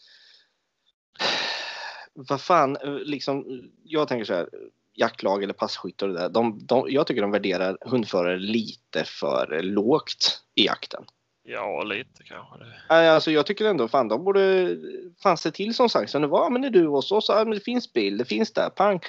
[2.14, 4.48] vad fan, liksom, jag tänker så här,
[4.94, 9.62] jaktlag eller passkyttar och det där, de, de, jag tycker de värderar hundförare lite för
[9.62, 11.05] lågt i jakten.
[11.44, 12.55] Ja, lite kanske.
[12.88, 13.11] Det.
[13.12, 14.76] Alltså jag tycker ändå fan de borde
[15.22, 16.11] fan se till som sagt.
[16.11, 17.26] Så det var, men är du hos oss?
[17.28, 19.00] Ja, men det finns bil, det finns där, pang.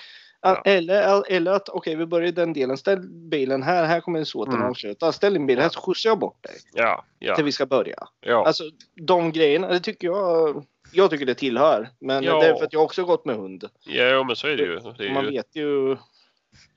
[0.41, 0.61] Ja.
[0.65, 2.77] Eller, eller att okej, vi börjar i den delen.
[2.77, 4.67] Ställ bilen här, här kommer såten Mm.
[4.69, 5.11] avsluta.
[5.11, 7.95] Ställ din bil här så skjutsar jag bort dig Ja, ja, till vi ska börja.
[8.21, 8.45] ja.
[8.47, 8.63] Alltså
[8.95, 10.65] de grejerna, det tycker jag.
[10.95, 11.89] Jag tycker det tillhör.
[11.99, 12.39] Men Ja.
[12.39, 13.69] det är för att jag också gått med hund.
[13.85, 14.79] ja men så är det ju.
[14.97, 15.97] Det är Man ju vet ju.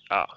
[0.09, 0.29] ja.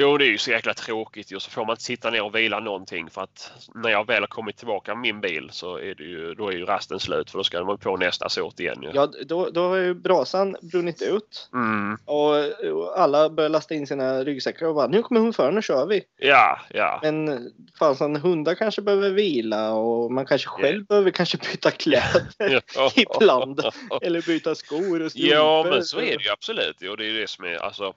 [0.00, 1.40] Jo, det är ju så jäkla tråkigt ju.
[1.40, 4.26] Så får man inte sitta ner och vila någonting för att när jag väl har
[4.26, 7.38] kommit tillbaka med min bil så är det ju, då är ju rasten slut för
[7.38, 8.90] då ska man på nästa såt igen ju.
[8.94, 11.50] Ja, då, då har ju brasan brunnit ut.
[11.52, 11.98] Mm.
[12.04, 12.34] Och,
[12.72, 16.02] och alla börjar lasta in sina ryggsäckar och bara nu kommer hundföraren, nu kör vi.
[16.18, 17.00] Ja, ja.
[17.02, 22.22] Men fasen, hundar kanske behöver vila och man kanske själv behöver kanske byta kläder
[22.96, 23.60] ibland.
[24.02, 25.36] Eller byta skor och strumpor.
[25.36, 26.82] Ja, men så är det ju absolut.
[26.90, 27.94] Och det är det som är alltså.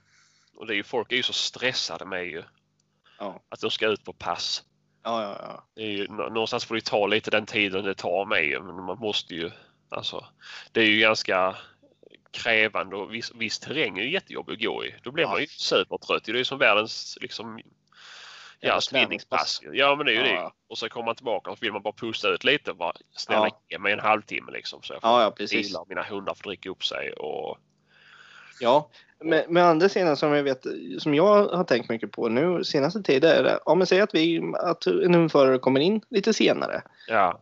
[0.62, 2.43] Och det är ju, folk är ju så stressade med ju.
[3.19, 3.41] Ja.
[3.50, 4.63] Att de ska ut på pass.
[5.04, 5.65] Ja, ja, ja.
[5.76, 8.62] Det är ju, nå- någonstans får det ta lite den tiden det tar med ju.
[8.62, 9.52] Men man måste ju.
[9.89, 10.26] Alltså,
[10.71, 11.56] det är ju ganska
[12.32, 14.95] krävande och viss, viss terräng är ju jättejobbig att gå i.
[15.04, 15.30] Då blir Ja.
[15.32, 16.24] man ju supertrött.
[16.24, 17.62] Det är ju som världens liksom
[18.60, 19.62] Ja, träningspass.
[19.74, 20.41] Ja, men det är ju Ja.
[20.43, 20.52] det.
[20.67, 22.74] Och så kommer man tillbaka och vill man bara pusta ut lite.
[22.74, 23.62] Bara, snälla Ja.
[23.69, 24.82] ge mig en halvtimme liksom.
[24.82, 25.34] Så jag får Ja,
[25.71, 27.13] ja mina hundar får dricka upp sig.
[27.13, 27.58] Och,
[28.60, 28.89] Ja,
[29.23, 30.65] med, med andra sidan som jag vet,
[30.99, 34.15] som jag har tänkt mycket på nu senaste tiden är det, ja men säg att
[34.15, 36.81] vi, att en hundförare kommer in lite senare.
[37.07, 37.41] ja,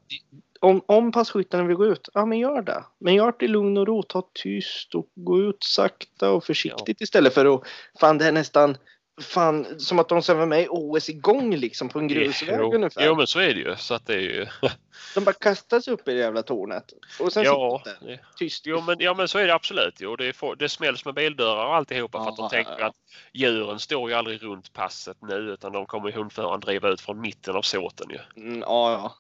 [0.60, 2.84] Om, om passkyttarna vill gå ut, ja men gör det.
[3.00, 7.02] Men gör det i lugn och ro, ta tyst och gå ut sakta och försiktigt
[7.02, 7.62] istället för att,
[8.00, 8.78] fan det är nästan,
[9.22, 12.74] fan som att de ska vara med i OS igång liksom på en grusväg jo,
[12.74, 13.06] ungefär.
[13.06, 13.76] jo, men så är det ju.
[13.76, 14.48] Så att det är ju...
[15.16, 16.94] De bara kastas upp i det jävla tornet.
[17.20, 18.66] Och sen ja, det- tyst.
[18.66, 19.96] jo, men, ja, men så är det absolut.
[20.00, 22.78] Jo, det, är, det smälls med bildörrar och alltihopa för att de Ja, tänker ja,
[22.80, 22.86] ja.
[22.86, 22.96] att
[23.34, 27.56] djuren står ju aldrig runt passet nu utan de kommer hundföraren driva ut från mitten
[27.56, 28.42] av såten ju.
[28.44, 29.16] Mm, ja, ja.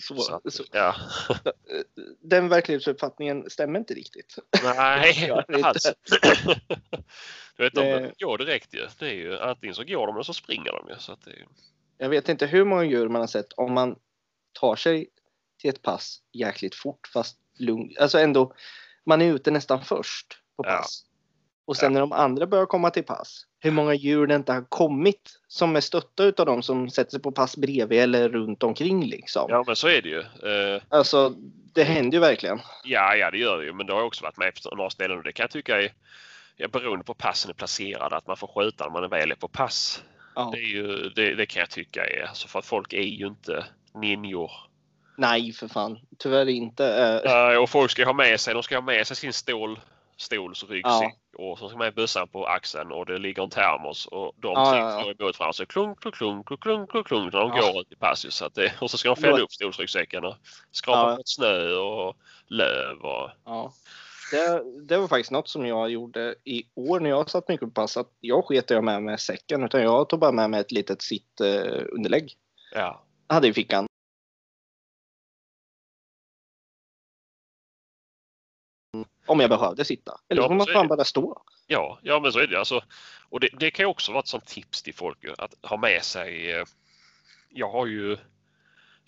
[0.00, 0.94] Så, Så att- så, Ja.
[2.20, 4.38] den verklighetsuppfattningen stämmer inte riktigt.
[4.62, 5.92] Nej, inte alls.
[7.56, 8.86] Du vet, de Det- går direkt ju.
[8.98, 9.38] Det är ju.
[9.38, 10.94] Antingen så går de eller så springer de ju.
[10.98, 11.46] Så att det är.
[11.98, 13.96] Jag vet inte hur många djur man har sett om man
[14.52, 15.08] tar sig
[15.58, 17.98] till ett pass jäkligt fort fast lugnt.
[17.98, 18.54] Alltså ändå,
[19.04, 20.70] man är ute nästan först på Ja.
[20.76, 21.04] pass.
[21.64, 24.64] Och sen när de andra börjar komma till pass, hur många djur det inte har
[24.68, 29.06] kommit som är stötta utav dem som sätter sig på pass bredvid eller runt omkring
[29.06, 29.46] liksom.
[29.48, 30.20] Ja, men så är det ju.
[30.20, 31.34] Eh, Alltså,
[31.74, 32.60] det händer ju verkligen.
[32.84, 33.72] Ja, ja, det gör det ju.
[33.72, 35.92] Men det har också varit med på några ställen och det kan jag tycka är
[36.56, 39.48] ja, beroende på passen är placerade, att man får skjuta när man väl är på
[39.48, 40.02] pass.
[40.34, 40.50] Ja.
[40.54, 43.26] Det, är ju, det, det kan jag tycka är, alltså för att folk är ju
[43.26, 44.50] inte ninjor.
[45.16, 45.98] Nej, för fan.
[46.18, 46.86] Tyvärr inte.
[47.24, 49.80] Eh, Eh, och folk ska ha med sig, de ska ha med sig sin stål,
[50.16, 54.06] stols ryggsäck och så ska man ha bössan på axeln och det ligger en termos
[54.06, 55.02] och de Ja, tre ja, ja.
[55.02, 57.72] slår emot varandra så klunk, klunk, klunk, klunk, klunk, klunk, klunk när de Ja.
[57.72, 58.24] går ut i pass.
[58.26, 60.34] ju, Så det, och så ska de fälla upp stolsryggsäcken och
[60.70, 61.16] skrapa Ja.
[61.16, 63.72] bort snö och löv och Ja.
[64.30, 67.70] Det, det var faktiskt något som jag gjorde i år när jag satt mycket på
[67.74, 67.96] pass.
[67.96, 71.02] Att jag sket jag med mig säcken utan jag tog bara med mig ett litet
[71.02, 71.80] sittunderlägg.
[71.80, 72.32] Eh, underlägg.
[72.74, 73.02] ja.
[73.28, 73.86] Jag hade i fickan.
[79.32, 80.20] Om jag behövde sitta.
[80.28, 81.42] Eller Ja, så får man fan bara stå.
[81.66, 82.58] Ja, ja men så är det.
[82.58, 82.80] Alltså,
[83.28, 86.02] och det, det kan ju också vara ett sånt tips till folk att ha med
[86.04, 86.52] sig.
[86.52, 86.64] eh,
[87.50, 88.12] Jag har ju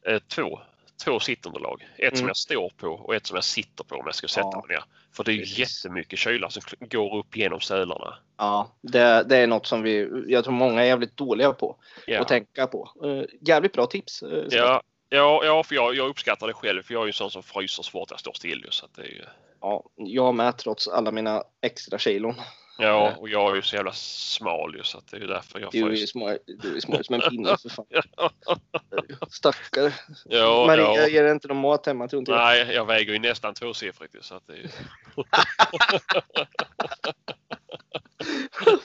[0.07, 0.61] eh, två,
[1.05, 1.89] två sittunderlag.
[1.97, 2.29] Ett som Mm.
[2.29, 4.77] jag står på och ett som jag sitter på om jag ska sätta Ja, mig
[4.77, 4.85] ner.
[5.13, 5.59] För det är precis.
[5.85, 8.19] jättemycket kyla som går upp genom sölarna.
[8.37, 12.21] Ja, det, det är något som vi, jag tror många är jävligt dåliga på Ja,
[12.21, 12.93] att tänka på.
[13.05, 14.13] Uh, jävligt bra tips.
[14.19, 14.65] Sebastian.
[14.67, 17.31] ja, ja, ja för jag, jag uppskattar det själv för jag är ju en sån
[17.31, 18.67] som fryser så fort jag står still.
[18.71, 19.25] Så att det är ju,
[19.64, 22.35] ja, jag med trots alla mina extra kilon.
[22.79, 23.12] ja, Ja.
[23.18, 25.70] och jag är ju så jävla smal ju så att det är ju därför jag
[25.72, 26.07] Du är fryser.
[26.07, 27.87] små, du är små som en pinne för fan.
[29.31, 29.92] Stackare.
[30.24, 31.09] Ja, Maria ja.
[31.09, 32.38] ger inte någon mat hemma tror inte jag.
[32.40, 34.68] Nej, jag väger ju nästan tvåsiffrigt ju, så att det är ju...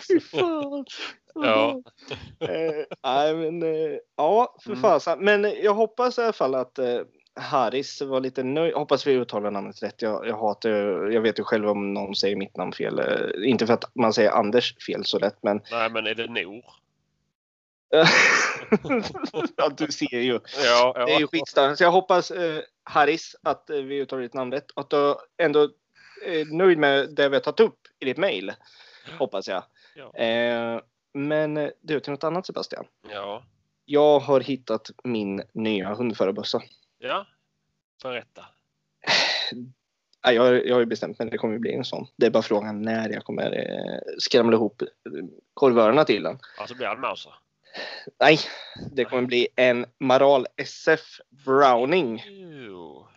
[0.08, 0.86] Fy fan.
[1.34, 1.82] Ja.
[2.40, 5.20] Eh, nej men eh, ja, för fasen.
[5.26, 7.00] Men jag hoppas i alla fall att eh,
[7.40, 8.74] Haris var lite nöjd.
[8.74, 10.02] Hoppas vi uttalar namnet rätt.
[10.02, 10.70] Jag, jag hatar
[11.12, 13.00] jag vet ju själv om någon säger mitt namn fel.
[13.00, 16.28] Eh, inte för att man säger Anders fel så lätt men Nej, men är det
[16.28, 16.64] Nor?
[19.56, 20.40] ja, du ser ju.
[20.64, 21.78] Ja, Det är ju skitstörande.
[21.78, 24.72] Så jag hoppas eh, Haris att eh, vi uttalar ditt namn rätt.
[24.76, 25.70] Att du ändå
[26.26, 28.54] är nöjd med det vi har tagit upp i ditt mail.
[29.20, 29.64] Hoppas jag.
[29.96, 30.24] Ja.
[30.24, 30.82] Eh,
[31.14, 32.86] men eh, du, till något annat Sebastian.
[33.12, 33.44] Ja.
[33.86, 36.62] Jag har hittat min nya hundförarbössa.
[37.00, 37.26] Ja.
[38.04, 38.46] Berätta.
[40.22, 42.08] Ja, jag, jag har ju bestämt mig det kommer bli en sån.
[42.16, 44.88] Det är bara frågan när jag kommer eh, skramla ihop eh,
[45.54, 46.40] korvörerna till den.
[46.58, 47.34] Alltså blir det Mauser?
[48.20, 48.40] Nej,
[48.92, 52.24] det kommer bli en Maral SF Browning.
[52.68, 53.08] Jo.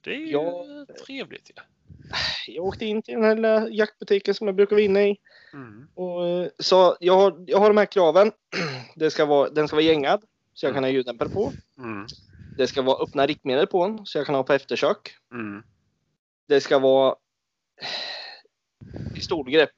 [0.00, 0.64] Det är ju Ja.
[1.06, 1.54] trevligt ju.
[2.46, 5.16] Jag åkte in till den här lilla jaktbutiken som jag brukar vara inne i.
[5.52, 5.88] Mm.
[5.94, 8.32] Och eh, sa jag har, jag har de här kraven.
[8.96, 11.52] Det ska vara, den ska vara gängad så jag kan ha ljuddämpare på.
[11.78, 12.06] Mm.
[12.56, 15.16] Det ska vara öppna riktmedel på den så jag kan ha på eftersök.
[15.32, 15.62] Mm.
[16.48, 17.14] Det ska vara
[19.14, 19.70] pistolgrepp.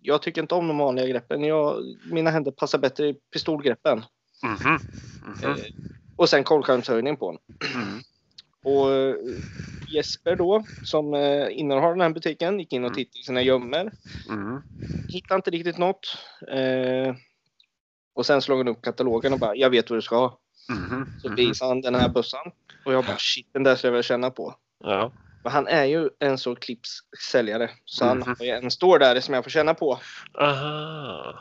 [0.00, 1.44] Jag tycker inte om de vanliga greppen.
[1.44, 4.04] Jag, mina händer passar bättre i pistolgreppen.
[4.42, 4.78] Mhm.
[5.26, 5.50] Mhm.
[5.50, 5.56] Eh,
[6.16, 7.58] och sen kolvskärmshöjning på den.
[7.74, 7.98] Mm.
[8.64, 9.14] Och eh,
[9.88, 12.94] Jesper då, som eh, innehar den här butiken, gick in och Mm.
[12.96, 13.92] tittade i sina gömmor.
[14.28, 14.62] Mm.
[15.08, 16.18] Hittade inte riktigt något.
[16.48, 17.14] Eh,
[18.14, 20.38] och sen slog han upp katalogen och bara, jag vet vad du ska ha.
[20.68, 21.06] Mhm.
[21.22, 22.52] Så visade han den här bössan.
[22.84, 24.54] Och jag bara, shit, den där ska jag väl känna på.
[24.84, 25.12] Ja.
[25.42, 26.98] Men han är ju en så clips
[27.30, 27.70] säljare.
[27.84, 29.98] Så han har ju en står där som jag får känna på.
[30.40, 31.38] Aha.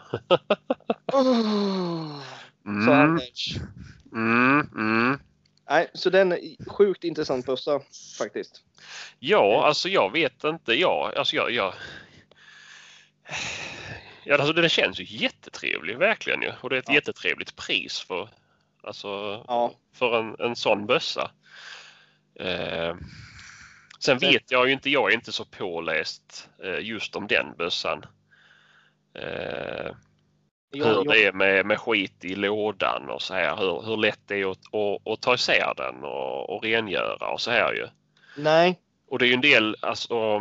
[1.14, 2.22] Oh.
[2.64, 3.00] Så Mm.
[3.00, 3.56] Anders.
[4.14, 4.70] Mm.
[4.76, 5.20] Mm.
[5.70, 6.38] Nej, så den
[6.68, 7.82] sjukt intressant bössa
[8.18, 8.64] faktiskt.
[9.20, 10.74] Ja, alltså jag vet inte.
[10.74, 11.74] Ja, alltså jag, jag...
[14.24, 16.52] Ja, alltså den känns ju jättetrevlig verkligen ju.
[16.62, 16.94] Och det är ett ja.
[16.94, 18.30] jättetrevligt pris för,
[18.88, 19.74] alltså, ja.
[19.94, 21.32] för en, en sån bössa.
[22.40, 22.96] Eh,
[24.00, 28.06] sen vet jag ju inte, jag är inte så påläst eh, just om den bössan.
[29.14, 29.96] Eh,
[30.74, 33.58] hur det är med, med skit i lådan och så här.
[33.58, 37.42] Hur, hur lätt det är att, att, att ta isär den och, och rengöra och
[37.42, 37.88] så här ju.
[38.38, 38.80] Nej.
[39.10, 40.40] Och det är ju en del, alltså,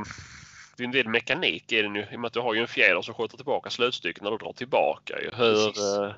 [0.76, 2.02] det är en del mekanik i den ju.
[2.12, 4.36] I och med att du har ju en fjäder som skjuter tillbaka slutstycket när du
[4.36, 5.20] drar tillbaka.
[5.20, 5.30] Ju.
[5.34, 6.14] Hur,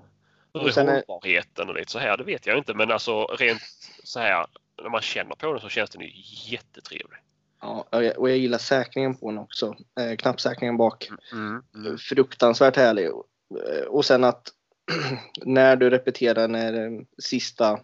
[0.54, 2.74] hur är hållbarheten och lite så här, det vet jag inte.
[2.74, 3.62] Men alltså rent
[4.04, 4.46] så här,
[4.82, 6.10] när man känner på den så känns den ju
[6.52, 7.18] jättetrevlig.
[7.60, 9.76] Ja, och jag gillar säkringen på den också.
[10.00, 11.08] Eh, knappsäkringen bak.
[11.32, 11.98] Mm, mm.
[11.98, 13.06] Fruktansvärt härlig.
[13.06, 14.52] Eh, och sen att
[15.42, 17.80] när du repeterar när sista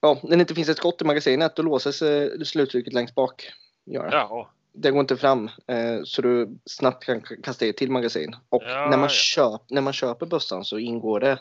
[0.00, 3.52] ja, när det inte finns ett skott i magasinet då låses eh, sluttrycket längst bak.
[3.84, 4.16] Gör det.
[4.16, 4.50] Ja.
[4.74, 8.36] Det går inte fram eh, så du snabbt kan kasta i till magasin.
[8.48, 9.08] Och ja, när, man ja.
[9.08, 11.38] köp, när man köper bössan så ingår det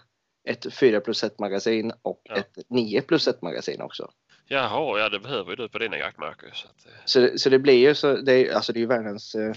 [0.50, 2.36] ett 4 plus 1 magasin och ja.
[2.36, 4.12] ett 9 plus 1 magasin också.
[4.48, 6.52] Jaha, ja det behöver ju du på dina jaktmarker.
[6.54, 9.36] Så, att, så, så det blir ju så, det är, alltså det är ju världens
[9.36, 9.54] eh,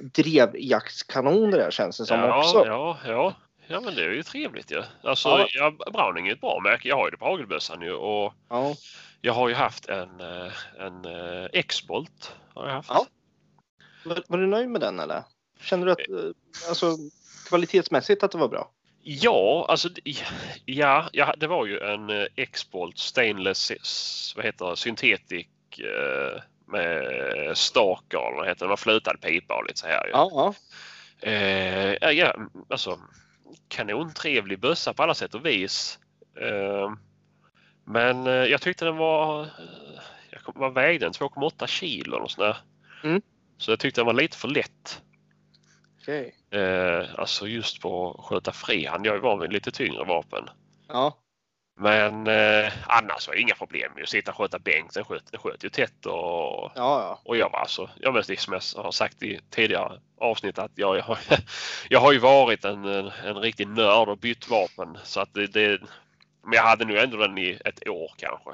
[0.00, 2.66] drevjaktskanon det där känns det som ja, också.
[2.66, 3.34] Ja, ja.
[3.66, 4.82] Ja men det är ju trevligt ju.
[5.02, 5.46] Alltså ja.
[5.54, 6.88] ja Browning är ett bra märke.
[6.88, 8.74] Jag har ju det på hagelbössan ju och ja.
[9.24, 12.34] Jag har ju haft en, eh, en eh, X-Bolt.
[12.54, 12.88] Har jag haft.
[12.88, 13.06] Ja.
[14.04, 15.22] Var, var, du nöjd med den eller?
[15.60, 16.96] Kände du att eh, alltså,
[17.48, 18.70] kvalitetsmässigt att det var bra?
[19.02, 19.88] Ja, alltså
[20.64, 23.72] ja, ja det var ju en X-Bolt Stainless,
[24.36, 25.48] vad heter det, syntetik
[26.66, 30.08] med stakar eller vad heter det, flutad pipa och lite så här.
[30.12, 30.54] Ja, ja.
[31.28, 32.36] Eh, ja,
[32.70, 32.98] alltså
[33.68, 35.98] kanontrevlig bössa på alla sätt och vis.
[36.40, 36.90] Eh,
[37.92, 39.48] men eh, jag tyckte den var,
[40.46, 41.12] vad vägde den?
[41.12, 42.56] 2,8 kilo och sådär.
[43.04, 43.22] Mm.
[43.58, 45.02] Så jag tyckte den var lite för lätt.
[46.00, 46.32] Okay.
[47.18, 49.06] Alltså just på att skjuta frihand.
[49.06, 50.48] Jag är van vid lite tyngre vapen.
[50.88, 51.22] Ja.
[51.76, 54.94] Men eh, annars var det inga problem med att sitta och sköta bänk.
[54.94, 57.20] Den sköt, den sköt ju tätt och, ja, ja.
[57.24, 60.96] och jag var alltså, jag vet som jag har sagt i tidigare avsnitt att jag,
[60.96, 61.18] jag, har,
[61.88, 65.46] jag har ju varit en, en, en riktig nörd och bytt vapen så att det,
[65.46, 65.80] det,
[66.42, 68.50] men jag hade nu ändå den i ett år kanske.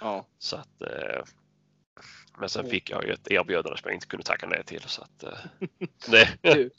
[0.00, 0.26] Ja.
[0.38, 1.22] Så att, eh,
[2.38, 4.80] men sen fick jag ju ett erbjudande som jag inte kunde tacka nej till.
[4.80, 6.28] Så att, eh.
[6.42, 6.70] Du,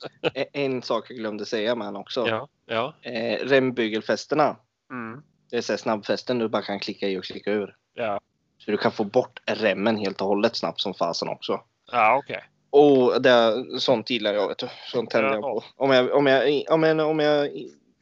[0.54, 2.28] en sak jag glömde säga med också.
[2.28, 2.94] Ja, ja.
[3.02, 4.56] Eh, rembygelfästena.
[4.92, 5.24] Mm.
[5.50, 7.76] Det är så snabbfästen du bara kan klicka i och klicka ur.
[7.94, 8.20] Ja.
[8.58, 11.62] Så du kan få bort remmen helt och hållet snabbt som fasen också.
[11.92, 12.36] Ja, okej.
[12.36, 12.48] Okay.
[12.72, 14.68] Och det, sånt gillar jag, vet du.
[14.92, 15.64] Sånt tänder jag på.
[15.76, 17.50] Om jag, om, jag, om, jag, om jag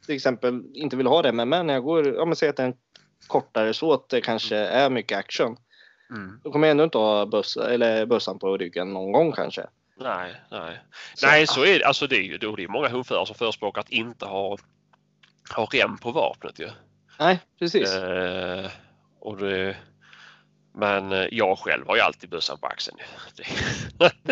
[0.08, 2.62] till exempel inte vill ha remmen med när jag går, om jag säger att det
[2.62, 2.76] är en
[3.26, 5.56] kortare så att det kanske är mycket action.
[6.10, 6.40] Mm.
[6.44, 9.66] Då kommer jag ändå inte ha buss, eller bössan på ryggen någon gång kanske.
[9.96, 10.80] Nej, nej.
[11.14, 11.84] Så, nej, så är det.
[11.84, 14.58] Alltså det är ju det är många hundförare som förespråkar att inte ha,
[15.56, 16.68] ha rem på vapnet ju.
[17.18, 17.94] Nej, precis.
[17.94, 18.70] Eh,
[19.20, 19.76] och det,
[20.78, 22.96] men eh, jag själv har ju alltid bössan på axeln.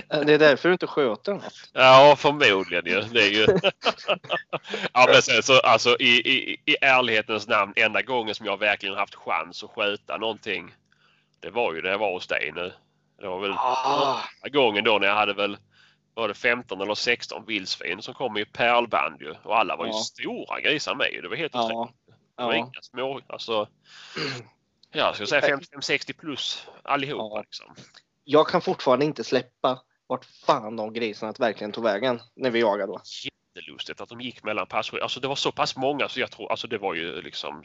[0.09, 1.71] Det är därför du inte sköter något.
[1.73, 3.01] Ja, förmodligen ju.
[3.01, 3.47] Det är ju...
[4.93, 8.97] ja, men sen så alltså i, i, i ärlighetens namn, enda gången som jag verkligen
[8.97, 10.75] haft chans att sköta någonting.
[11.41, 12.73] Det var ju när jag var hos dig nu.
[13.21, 14.23] Det var väl ah.
[14.53, 15.59] gången då när jag hade väl
[16.15, 19.35] var det 15 eller 16 vildsvin som kom i pärlband ju.
[19.43, 19.99] Och alla var ju ja.
[19.99, 21.19] stora grisar med.
[21.23, 21.65] Det var helt ja.
[21.65, 21.95] otroligt.
[22.37, 22.59] Det var ja.
[22.59, 23.69] inga små, alltså.
[24.97, 27.37] Ja, jag skulle säga 55-60 plus allihopa.
[27.37, 27.41] Ja.
[27.41, 27.75] Liksom.
[28.25, 32.93] Jag kan fortfarande inte släppa vart fan de grisarna verkligen tog vägen när vi jagade
[32.93, 33.01] då.
[33.55, 34.93] Jättelustigt att de gick mellan pass.
[35.03, 37.63] Alltså det var så pass många så jag tror, alltså det var ju liksom.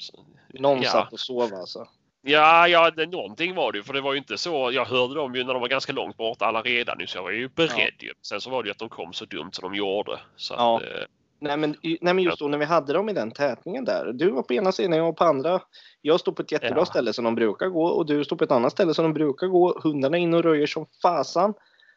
[0.49, 0.91] Någon ja.
[0.91, 1.87] satt och sov alltså.
[2.21, 4.71] Ja, ja det, någonting var det ju för det var ju inte så.
[4.71, 7.23] Jag hörde dem ju när de var ganska långt bort alla redan nu så jag
[7.23, 8.05] var ju beredd ja.
[8.05, 8.13] ju.
[8.21, 10.19] Sen så var det ju att de kom så dumt som de gjorde.
[10.35, 10.77] Så ja.
[10.77, 11.05] att, eh,
[11.43, 14.13] Nej men, nej men just då när vi hade dem i den tätningen där.
[14.13, 15.61] Du var på ena sidan, jag var på andra.
[16.01, 16.85] Jag stod på ett jättebra ja.
[16.85, 19.47] ställe som de brukar gå och du stod på ett annat ställe som de brukar
[19.47, 19.79] gå.
[19.83, 21.53] Hundarna in och röjer som fasan.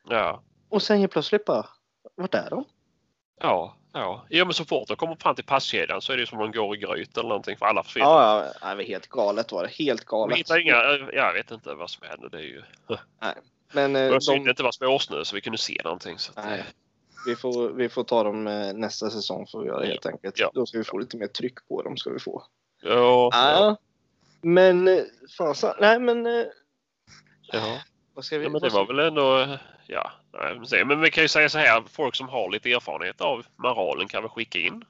[0.09, 0.43] Ja.
[0.69, 1.67] Och sen helt plötsligt bara,
[2.17, 2.65] vart är de?
[3.41, 4.27] Ja, ja.
[4.29, 6.59] Ja men så fort de kommer fram till passkedjan så är det som om de
[6.59, 8.07] går i gryt eller någonting för alla försvinner.
[8.07, 8.69] Ja, ja.
[8.69, 9.85] Det var helt galet var det.
[9.85, 10.51] Helt galet.
[10.51, 10.75] Vi inga,
[11.13, 12.29] jag vet inte vad som händer.
[12.29, 12.63] Det är ju...
[13.21, 13.35] Nej.
[13.73, 14.51] Men, eh, det var de...
[14.51, 16.19] inte var spårsnö så vi kunde se någonting.
[16.19, 16.47] Så att...
[16.47, 16.65] Nej
[17.27, 20.39] vi får, vi får ta dem eh, nästa säsong får vi göra helt enkelt.
[20.39, 20.51] Ja.
[20.55, 22.43] Då ska vi få lite mer tryck på dem ska vi få.
[22.83, 23.31] Ja.
[23.33, 23.77] ja.
[24.41, 25.05] Men eh,
[25.39, 26.27] fasen, nej men.
[26.27, 26.45] Eh,
[27.53, 27.79] ja.
[28.15, 30.11] Vad ska vi, ja, men det var väl ändå, ja,
[30.87, 34.23] men vi kan ju säga så här, folk som har lite erfarenhet av maralen kan
[34.23, 34.85] väl skicka in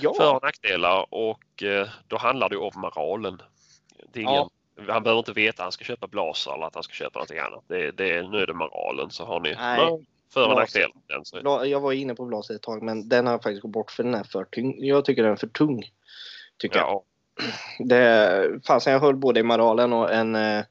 [0.00, 0.14] ja.
[0.14, 1.62] för och nackdelar och
[2.06, 3.42] då handlar det om maralen.
[4.12, 4.50] Det är ingen, ja.
[4.88, 7.38] Han behöver inte veta att han ska köpa blaser eller att han ska köpa någonting
[7.38, 7.64] annat.
[7.68, 10.06] Det, det, nu är det moralen så har ni Nej.
[10.32, 10.80] För och Blaser.
[10.80, 11.02] nackdel.
[11.06, 13.70] Den, så, Bla- Jag var inne på blaset ett tag men den har faktiskt gått
[13.72, 14.74] bort för den är för tung.
[14.78, 15.90] Jag tycker den är för tung.
[16.58, 16.88] Tycker jag.
[16.88, 17.04] ja,
[17.84, 20.64] Det, fasen jag höll både i Maralen och en, eh,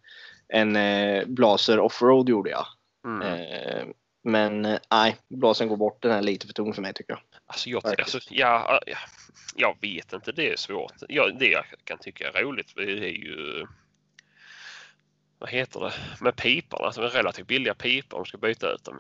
[0.48, 2.66] en eh, Blaser offroad gjorde jag.
[3.06, 3.22] mm.
[3.22, 3.86] Eh,
[4.24, 6.02] Men nej, Blasen går bort.
[6.02, 7.20] Den är lite för tung för mig tycker jag.
[7.46, 8.98] Alltså, jag, alltså, ja, ja,
[9.56, 10.94] jag vet inte, det är svårt.
[11.10, 13.66] Ja, det jag kan tycka är roligt det är ju
[15.40, 19.00] vad heter det, med piporna, alltså relativt billiga pipor om du ska byta ut dem.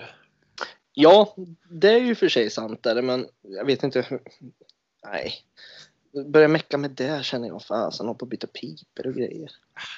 [0.97, 1.35] Ja,
[1.69, 4.01] det är ju för sig sant där, men jag vet inte.
[4.01, 4.21] hur-
[5.03, 5.33] Nej.
[6.27, 7.63] Börja mecka med det känner jag.
[7.63, 9.51] Fasen, hålla på att byta piper och grejer.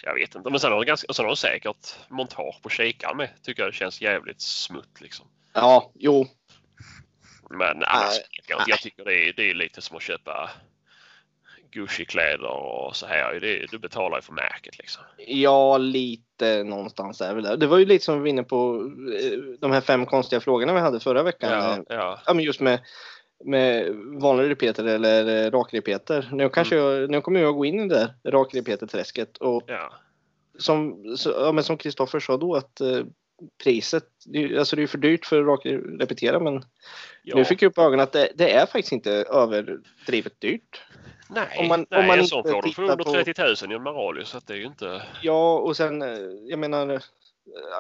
[0.04, 3.18] Jag vet inte, men sen har de, ganska, sen har de säkert montage på kikaren
[3.18, 3.30] med.
[3.44, 5.26] Tycker jag det känns jävligt smutt liksom.
[5.54, 6.28] Ja, jo.
[7.50, 8.26] Men annars Nej.
[8.48, 10.50] jag, jag tycker det är, det är lite som att köpa
[11.72, 13.40] Gucci-kläder och så här.
[13.40, 15.04] Det, du betalar ju för märket liksom.
[15.28, 17.58] Ja, lite någonstans är väl det.
[17.58, 18.92] Det var ju lite som vi var inne på
[19.22, 21.52] eh, de här fem konstiga frågorna vi hade förra veckan.
[21.52, 22.20] Ja, Eh, ja.
[22.26, 22.80] Ja, men just med,
[23.46, 26.30] med vanlig repeter eller eh, rakrepeter.
[26.32, 29.94] Nu, kanske jag, nu kommer jag gå in i det där rakrepeter-träsket och ja.
[30.60, 32.82] som, så, ja, men som Kristoffer sa då att
[33.64, 36.64] priset, ju- alltså det är ju för dyrt för att rakrepetera men
[37.24, 37.36] ja.
[37.36, 40.82] nu fick jag upp ögonen att det, det är faktiskt inte överdrivet dyrt.
[41.30, 43.72] Nej, om man- nej om man en sån får du för under på- 30 000
[43.72, 45.02] i en Maralio så att det är ju inte...
[45.22, 46.18] Ja, och sen eh,
[46.50, 47.00] jag menar eh,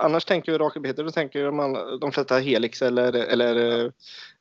[0.01, 3.91] annars tänker jag rakrepeter, då tänker man de flesta Helix eller, eller eh,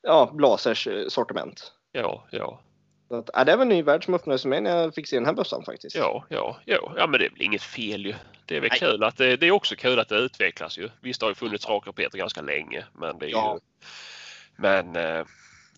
[0.01, 1.71] ja, Blasers sortiment.
[1.91, 2.61] Ja, ja,
[3.09, 5.07] att, ja, det är väl en ny värld som öppnades för mig när jag fick
[5.07, 5.95] se den här bössan faktiskt.
[5.95, 6.93] ja, ja, ja.
[6.97, 8.13] Ja, men det är väl inget fel ju.
[8.45, 8.79] Det är väl Nej.
[8.79, 10.89] kul att det, det är också kul att det utvecklas ju.
[11.01, 13.53] Visst det har ju funnits rakrepeter ganska länge, men det är Ja.
[13.81, 13.87] ju...
[14.55, 15.25] Men eh,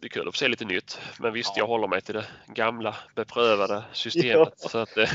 [0.02, 1.00] det är kul att få se lite nytt.
[1.20, 1.62] Men visst, Ja.
[1.62, 4.54] jag håller mig till det gamla beprövade systemet.
[4.62, 4.70] Ja.
[4.70, 5.10] Så att, eh,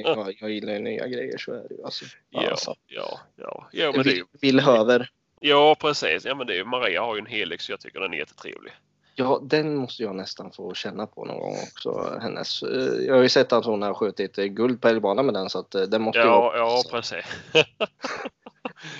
[0.00, 1.84] jag, jag gillar ju nya grejer så är det ju.
[1.84, 2.04] Alltså.
[2.30, 5.10] ja, Alltså, ja, ja, ja, men det är vill, ju, vill höver.
[5.40, 6.24] ja, precis.
[6.24, 8.72] Ja, men det Maria har ju en Helix så jag tycker den är jättetrevlig.
[9.20, 12.18] Ja, den måste jag nästan få känna på någon gång också.
[12.20, 12.62] Hennes.
[12.62, 15.50] eh, Jag har ju sett att hon har skjutit eh, guld på älgbanan med den
[15.50, 16.66] så att eh, den måste Ja, jag...
[16.68, 17.24] ja precis.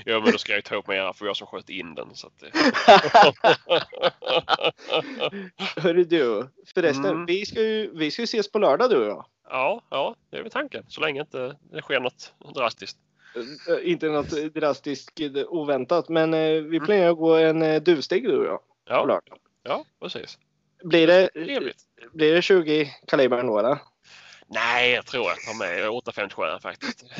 [0.05, 2.09] ja, men då ska jag ju ta upp er för jag som sköt in den.
[2.15, 2.43] Så att,
[5.77, 7.27] Hörru du, förresten, Mm.
[7.27, 9.25] vi, ska ju, vi ska ju ses på lördag du och jag.
[9.51, 10.85] ja, ja, det är väl tanken.
[10.89, 12.99] Så länge inte det sker något drastiskt.
[13.69, 16.87] Eh, Inte något drastiskt eh, oväntat, men eh, vi Mm.
[16.87, 19.39] planerar att gå en eh, duvsteg du och jag på Ja, lördag.
[19.63, 20.39] Ja precis.
[20.85, 21.83] Blir det, Trevligt.
[22.13, 23.79] blir det 20 kaliber ändå eller?
[24.47, 27.05] Nej, jag tror jag tar med 857 faktiskt.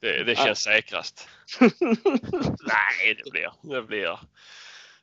[0.00, 1.28] det, det känns säkrast.
[2.60, 4.18] Nej, det blir, det blir,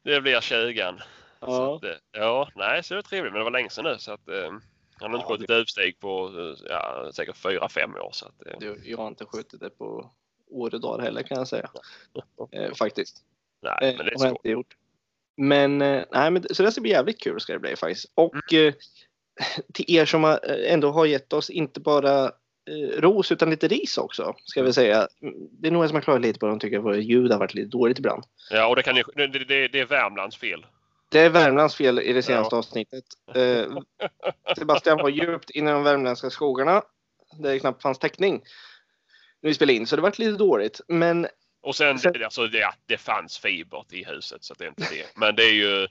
[0.03, 0.93] det blir 20.
[1.39, 1.75] Så Ja.
[1.75, 3.33] att, eh, ja, nej, så det är trevligt.
[3.33, 4.51] Men det var länge sedan nu så att eh,
[4.99, 8.09] han har inte Ja, skjutit duvsteg på eh, ja, säkert 4-5 år.
[8.13, 10.11] Så att, eh, jag har inte skjutit det på
[10.49, 11.69] år och dagar heller kan jag säga.
[12.51, 13.23] Eh, faktiskt.
[13.62, 14.76] Nej, Eh, men det är har jag inte gjort.
[15.38, 18.12] Men, eh, nej, men så det ska bli jävligt kul ska det bli faktiskt.
[18.16, 18.68] Och Mm.
[18.68, 18.74] eh,
[19.74, 20.38] till er som
[20.68, 22.32] ändå har gett oss inte bara
[22.97, 24.68] ros utan lite ris också ska Mm.
[24.68, 25.07] vi säga.
[25.51, 27.39] Det är några som har klagat lite på att de tycker att våra ljud har
[27.39, 28.24] varit lite dåligt ibland.
[28.51, 30.66] Ja, och det, kan ju, det, det, det är Värmlands fel.
[31.12, 32.60] Det är Värmlands fel i det senaste Ja.
[32.60, 33.03] avsnittet.
[34.57, 36.82] Sebastian var djupt inne i de värmländska skogarna
[37.39, 38.41] där det knappt fanns täckning
[39.41, 40.82] när vi spelade in så det varit lite dåligt.
[40.88, 41.28] Men
[41.62, 45.05] Och sen, alltså, det, det fanns fiber i huset så det är inte det.
[45.16, 45.88] Men det är ju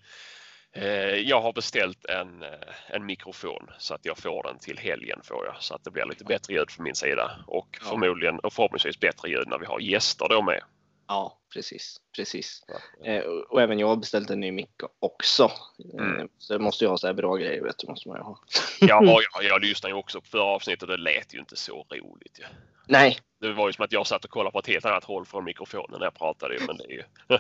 [0.72, 2.48] eh, jag har beställt en, eh,
[2.88, 6.04] en mikrofon så att jag får den till helgen får jag så att det blir
[6.04, 7.86] lite bättre ljud från min sida och Ja.
[7.90, 10.62] förmodligen och förhoppningsvis bättre ljud när vi har gäster då med.
[11.08, 12.00] Ja, precis.
[12.16, 12.64] precis.
[12.66, 15.44] Så att, eh, Eh, och och även jag har beställt en ny mick också.
[15.44, 16.28] Eh, Mm.
[16.38, 17.86] Så det måste jag ha så här bra grejer vet du.
[17.86, 18.38] Måste man ju ha.
[18.80, 19.02] Ja,
[19.34, 22.38] jag, jag lyssnade ju också på förra avsnittet det lät ju inte så roligt.
[22.38, 22.44] Ju.
[22.86, 25.26] Nej, Det var ju som att jag satt och kollade på ett helt annat håll
[25.26, 26.54] från mikrofonen när jag pratade.
[26.54, 27.02] ju, Men det är ju...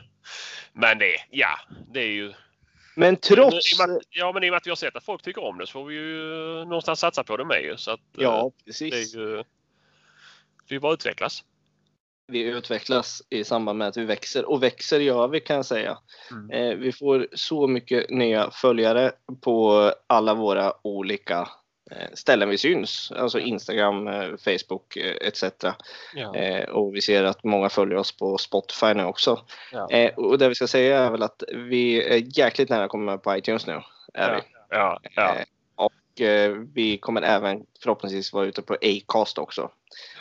[0.72, 1.58] Men det, ja,
[1.92, 2.32] det är ju...
[2.96, 3.78] men trots.
[3.78, 5.66] med Ja, men i och med att vi har sett att folk tycker om det
[5.66, 6.18] så får vi ju
[6.64, 7.76] någonstans satsa på det med ju.
[7.76, 9.14] Så att, eh, Ja, det precis.
[9.14, 9.44] är ju...
[10.68, 11.44] Det bara utvecklas.
[12.28, 15.98] Vi utvecklas i samband med att vi växer och växer gör vi kan jag säga.
[16.30, 16.50] Mm.
[16.50, 21.48] Eh, vi får så mycket nya följare på alla våra olika
[21.90, 23.12] eh, ställen vi syns.
[23.16, 25.44] Alltså Instagram, eh, Facebook eh, etc.
[26.14, 26.36] Ja.
[26.36, 29.40] Eh, och vi ser att många följer oss på Spotify nu också.
[29.72, 29.90] Ja.
[29.90, 33.18] Eh, och det vi ska säga är väl att vi är jäkligt nära att komma
[33.18, 33.80] på iTunes nu.
[34.14, 34.40] Är vi.
[34.70, 35.36] Ja, ja,
[36.74, 39.70] vi kommer även förhoppningsvis vara ute på Acast också.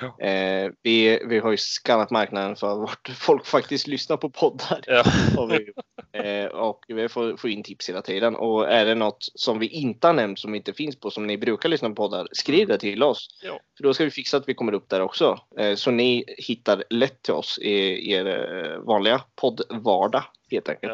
[0.01, 0.25] Ja.
[0.25, 4.81] Eh, vi, vi har ju skannat marknaden för vart folk faktiskt lyssnar på poddar.
[4.87, 5.03] Ja.
[5.35, 5.71] Har vi,
[6.11, 8.35] eh, och vi får, får in tips hela tiden.
[8.35, 11.37] Och är det något som vi inte har nämnt som inte finns på som ni
[11.37, 13.27] brukar lyssna på poddar, skriv det till oss.
[13.43, 13.59] Ja.
[13.77, 15.39] För då ska vi fixa att vi kommer upp där också.
[15.57, 20.93] Eh, så ni hittar lätt till oss i er eh, vanliga poddvardag helt enkelt.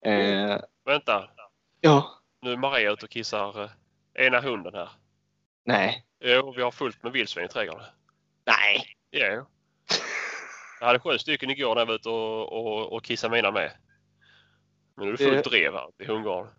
[0.00, 0.10] Ja.
[0.10, 1.24] Eh, Vänta,
[1.80, 2.22] ja.
[2.46, 3.70] Nu är Maria ute och kissar eh,
[4.26, 4.88] ena hunden här.
[5.64, 6.04] Nej.
[6.20, 7.86] Jo, vi har fullt med vildsvin i trädgården.
[8.46, 8.84] Nej.
[9.12, 9.46] Jo.
[10.80, 13.72] Jag hade sju stycken igår när jag var ute och, och, och kissade mina med.
[14.96, 16.52] Men nu är det fullt drev här i hundgården.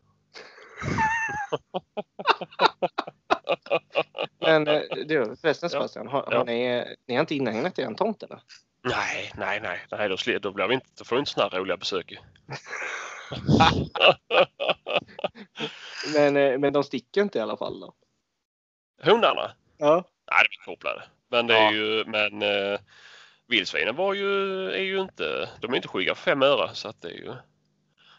[4.39, 5.69] Men eh, du, förresten Ja.
[5.69, 6.37] Sebastian, har, Ja.
[6.37, 8.39] har ni, ni har inte inhägnat er tomt eller?
[8.83, 9.85] Nej, nej, nej.
[9.91, 12.13] nej då, då, blir vi inte, då får vi inte sådana här roliga besök.
[16.13, 17.93] Men, eh, men de sticker inte i alla fall då?
[19.03, 19.51] Hundarna?
[19.77, 20.03] Ja.
[20.31, 21.03] Nej, de är kopplade.
[21.29, 21.69] Men det Ja.
[21.69, 22.79] är ju, men eh,
[23.47, 27.01] vildsvinen var ju, är ju inte, de är inte skygga för fem öre så att
[27.01, 27.33] det är ju.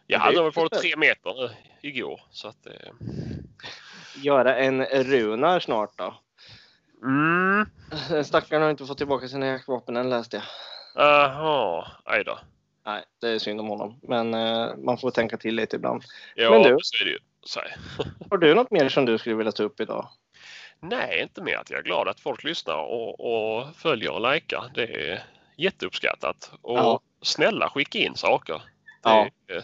[0.06, 0.80] Jag hade väl förstås.
[0.80, 1.50] tre meter eh,
[1.82, 2.92] igår så att det.
[4.16, 6.14] Göra en Runar snart då?
[7.02, 7.66] Mm.
[8.24, 10.44] Stackaren har inte fått tillbaka sina jaktvapen än läste jag.
[10.94, 12.38] Jaha, aj då.
[12.86, 14.00] Nej, det är synd om honom.
[14.02, 16.02] Men eh, man får tänka till lite ibland.
[16.34, 16.76] Ja, Men du?
[16.82, 17.18] så är det ju.
[18.30, 20.08] Har du något mer som du skulle vilja ta upp idag?
[20.80, 24.70] Nej, inte mer att jag är glad att folk lyssnar och, och följer och likar.
[24.74, 25.22] Det är
[25.56, 26.50] jätteuppskattat.
[26.62, 27.00] Och Ja.
[27.22, 28.54] snälla skicka in saker.
[28.54, 28.62] Det,
[29.02, 29.28] Ja.
[29.46, 29.62] är,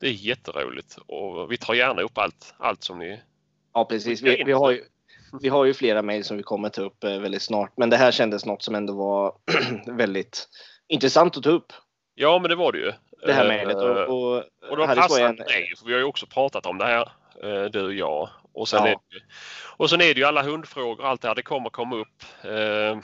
[0.00, 3.20] det är jätteroligt och vi tar gärna upp allt, allt som ni...
[3.74, 4.22] Ja, precis.
[4.22, 4.84] Vi, vi, har, ju,
[5.40, 7.72] vi har ju flera mejl som vi kommer ta upp eh, väldigt snart.
[7.76, 9.34] Men det här kändes något som ändå var
[9.96, 10.48] väldigt
[10.88, 11.72] intressant att ta upp.
[12.20, 12.92] Ja, men det var det ju.
[13.26, 13.76] Det här Eh, mejlet.
[13.76, 13.98] Och,
[14.36, 17.08] och, Och då passar en- dig, för vi har ju också pratat om det här,
[17.42, 18.28] eh, du och jag.
[18.52, 18.88] Och sen, Ja.
[18.88, 19.20] är det,
[19.76, 22.22] och sen är det ju alla hundfrågor och allt det här, det kommer komma upp.
[22.42, 22.98] Eh,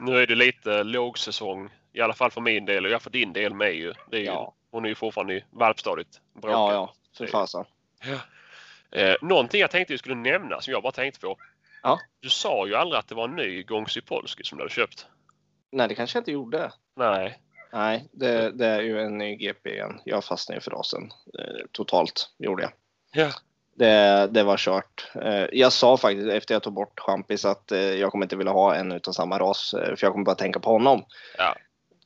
[0.00, 3.32] nu är det lite lågsäsong, i alla fall för min del och jag för din
[3.32, 3.94] del med ju.
[4.10, 4.54] Det är ju Ja.
[4.70, 6.08] Hon är ju fortfarande i valpstadiet.
[6.34, 6.50] bråkar.
[6.58, 6.94] Ja, ja.
[7.18, 7.64] För fasen.
[8.92, 11.36] Eh, någonting jag tänkte jag skulle nämna som jag bara tänkte på.
[11.82, 12.00] Ja.
[12.20, 15.06] Du sa ju aldrig att det var en ny Gångsy Polski som du hade köpt.
[15.72, 16.72] Nej, det kanske jag inte gjorde.
[16.96, 17.38] Nej.
[17.72, 20.00] Nej, det, det är ju en ny GP igen.
[20.04, 21.02] Jag fastnade i frasen.
[21.38, 22.72] Eh, totalt gjorde jag.
[23.12, 23.30] Ja.
[23.74, 25.10] Det, det var kört.
[25.14, 28.52] Eh, jag sa faktiskt efter jag tog bort champis att eh, jag kommer inte vilja
[28.52, 29.70] ha en utan samma ras.
[29.70, 31.04] för jag kommer bara tänka på honom.
[31.38, 31.54] Ja.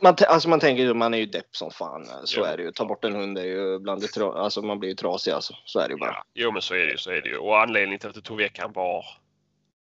[0.02, 2.06] Man, alltså man tänker ju, man är ju depp som fan.
[2.24, 2.44] Så Jo.
[2.44, 2.72] är det ju.
[2.72, 5.54] Ta bort en hund är ju bland det tra- alltså man blir ju trasig alltså.
[5.64, 6.10] Så är det ju bara.
[6.10, 6.24] ja.
[6.34, 6.96] Jo men så är det ju.
[6.96, 7.36] Så är det ju.
[7.36, 9.04] Och anledningen till att du tog väck han var...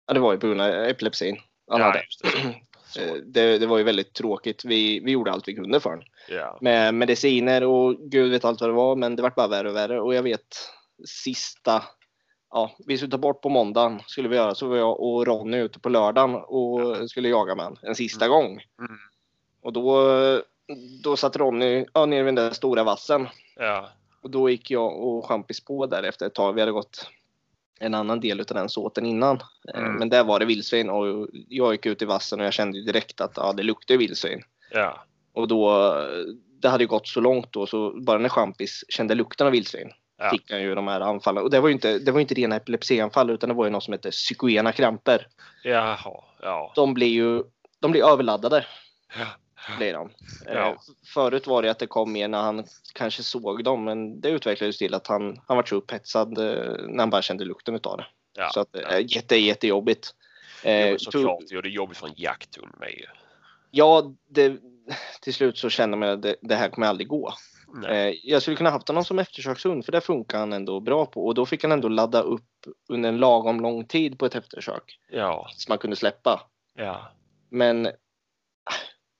[0.06, 1.36] Ja, det var ju på grund av epilepsin.
[1.70, 2.02] Han ja, hade.
[2.94, 3.08] det.
[3.08, 4.64] Eh, Det, det var ju väldigt tråkigt.
[4.64, 6.04] Vi, vi gjorde allt vi kunde för honom.
[6.28, 6.58] Ja.
[6.60, 8.96] med mediciner och gud vet allt vad det var.
[8.96, 10.00] Men det vart bara värre och värre.
[10.00, 10.56] Och jag vet
[11.04, 11.82] sista,
[12.50, 14.54] ja, vi skulle ta bort på måndagen skulle vi göra.
[14.54, 18.28] Så var jag och Ronny ute på lördagen och skulle jaga med han en sista
[18.28, 18.46] gång.
[18.78, 18.96] Mm.
[19.62, 20.12] Och då,
[21.04, 23.28] då satt Ronny ja, nere vid den där stora vassen.
[23.56, 23.88] Ja.
[24.22, 26.52] Och då gick jag och Champis på där efter ett tag.
[26.52, 27.10] Vi hade gått
[27.80, 29.36] en annan del av den såten innan.
[29.74, 29.92] Eh, Mm.
[29.94, 33.20] Men där var det vildsvin och jag gick ut i vassen och jag kände direkt
[33.20, 34.42] att ja, det luktade vildsvin.
[34.70, 35.04] Ja.
[35.34, 35.92] Och då,
[36.62, 39.90] det hade ju gått så långt då så bara när Champis kände lukten av vildsvin
[40.18, 40.30] Ja.
[40.30, 41.42] fick han ju de här anfallen.
[41.42, 43.82] Och det var ju inte, det var inte rena epilepsianfall utan det var ju något
[43.84, 45.26] som heter psykoena kramper.
[45.64, 46.24] Jaha.
[46.42, 46.72] Ja.
[46.74, 47.42] De blir ju
[47.80, 48.66] de blir överladdade.
[49.18, 49.26] Ja.
[49.78, 50.10] Blir de.
[50.46, 50.52] Ja.
[50.52, 50.76] Eh,
[51.14, 54.78] förut var det att det kom mer när han kanske såg dem men det utvecklades
[54.78, 58.06] till att han, han var så upphetsad eh, när han bara kände lukten utav det.
[58.36, 58.50] Ja.
[58.54, 58.80] Så att, ja.
[58.80, 60.14] eh, jätte, jättejobbigt.
[60.64, 61.38] Jo, Eh, såklart.
[61.48, 63.06] Det är jobbigt för en jakthund med ju.
[63.70, 64.56] Ja, det,
[65.20, 67.32] till slut så kände man att det, det här kommer aldrig gå.
[67.74, 68.20] Nej.
[68.24, 71.34] Jag skulle kunna haft honom som eftersökshund för det funkar han ändå bra på och
[71.34, 75.48] då fick han ändå ladda upp under en lagom lång tid på ett eftersök Ja.
[75.56, 76.40] som man kunde släppa.
[76.74, 77.12] Ja.
[77.48, 77.88] Men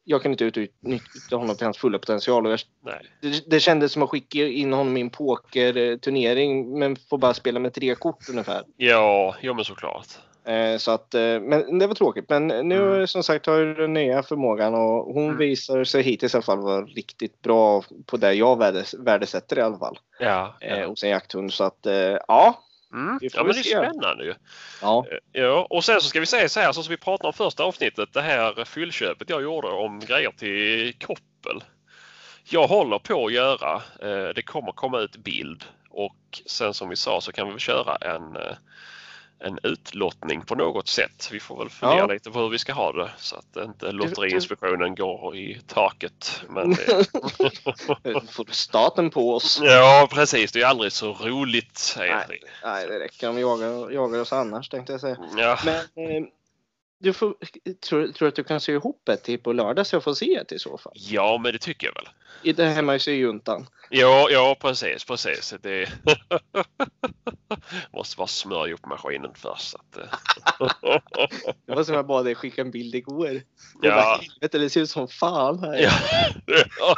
[0.05, 2.61] jag kan inte utnyttja honom till hans fulla potential och jag,
[3.23, 7.61] det, det kändes som att skicka in honom i en pokerturnering men får bara spela
[7.61, 8.63] med tre kort ungefär.
[8.77, 10.07] Ja, jo men såklart.
[10.45, 12.25] Eh, så att, eh, men det var tråkigt.
[12.29, 13.07] Men nu Mm.
[13.07, 15.37] som sagt har ju den nya förmågan och hon Mm.
[15.37, 19.63] visar sig hittills i alla fall vara riktigt bra på det jag värdes, värdesätter i
[19.63, 19.99] alla fall.
[20.19, 20.57] Ja.
[20.61, 20.87] Eh, ja.
[20.87, 21.53] hos en jakthund.
[21.53, 22.59] Så att eh, ja.
[22.93, 23.19] Mm.
[23.21, 24.35] vi ja men det är spännande ju.
[24.83, 25.07] ja.
[25.11, 27.33] Eh, Ja, och sen så ska vi säga så här så som vi pratade om
[27.33, 28.13] första avsnittet.
[28.13, 31.65] Det här fyllköpet jag gjorde om grejer till koppel.
[32.45, 33.83] Jag håller på att göra.
[34.03, 36.17] eh, Det kommer komma ut bild och
[36.47, 38.57] sen som vi sa så kan vi köra en, eh,
[39.41, 41.29] en utlottning på något sätt.
[41.33, 42.07] Vi får väl fundera Ja.
[42.07, 46.43] lite på hur vi ska ha det så att inte Lotteriinspektionen går i taket.
[46.49, 46.75] Men
[48.31, 49.61] får du staten på oss.
[49.63, 51.95] ja precis, det är aldrig så roligt.
[51.99, 52.41] Nej.
[52.65, 55.17] Nej, det räcker om vi jagar, jagar oss annars tänkte jag säga.
[55.37, 55.77] Ja, Men
[56.17, 56.23] eh,
[56.99, 57.35] du får,
[57.89, 60.35] tror, tror att du kan sy ihop ett till på lördag så jag får se
[60.35, 60.93] ett i så fall?
[60.97, 62.09] ja, men det tycker jag väl.
[62.43, 63.67] I det hemma i syjuntan.
[63.91, 65.55] Ja, ja precis, precis.
[65.63, 65.89] Det
[67.93, 69.71] måste bara smörja upp maskinen först.
[69.71, 70.99] så Att, eh,
[71.67, 73.41] Det var som jag bad dig skicka en bild igår.
[73.83, 73.91] Ja.
[73.95, 75.75] bara, helvete, det ser ut som fan här.
[75.83, 75.91] ja.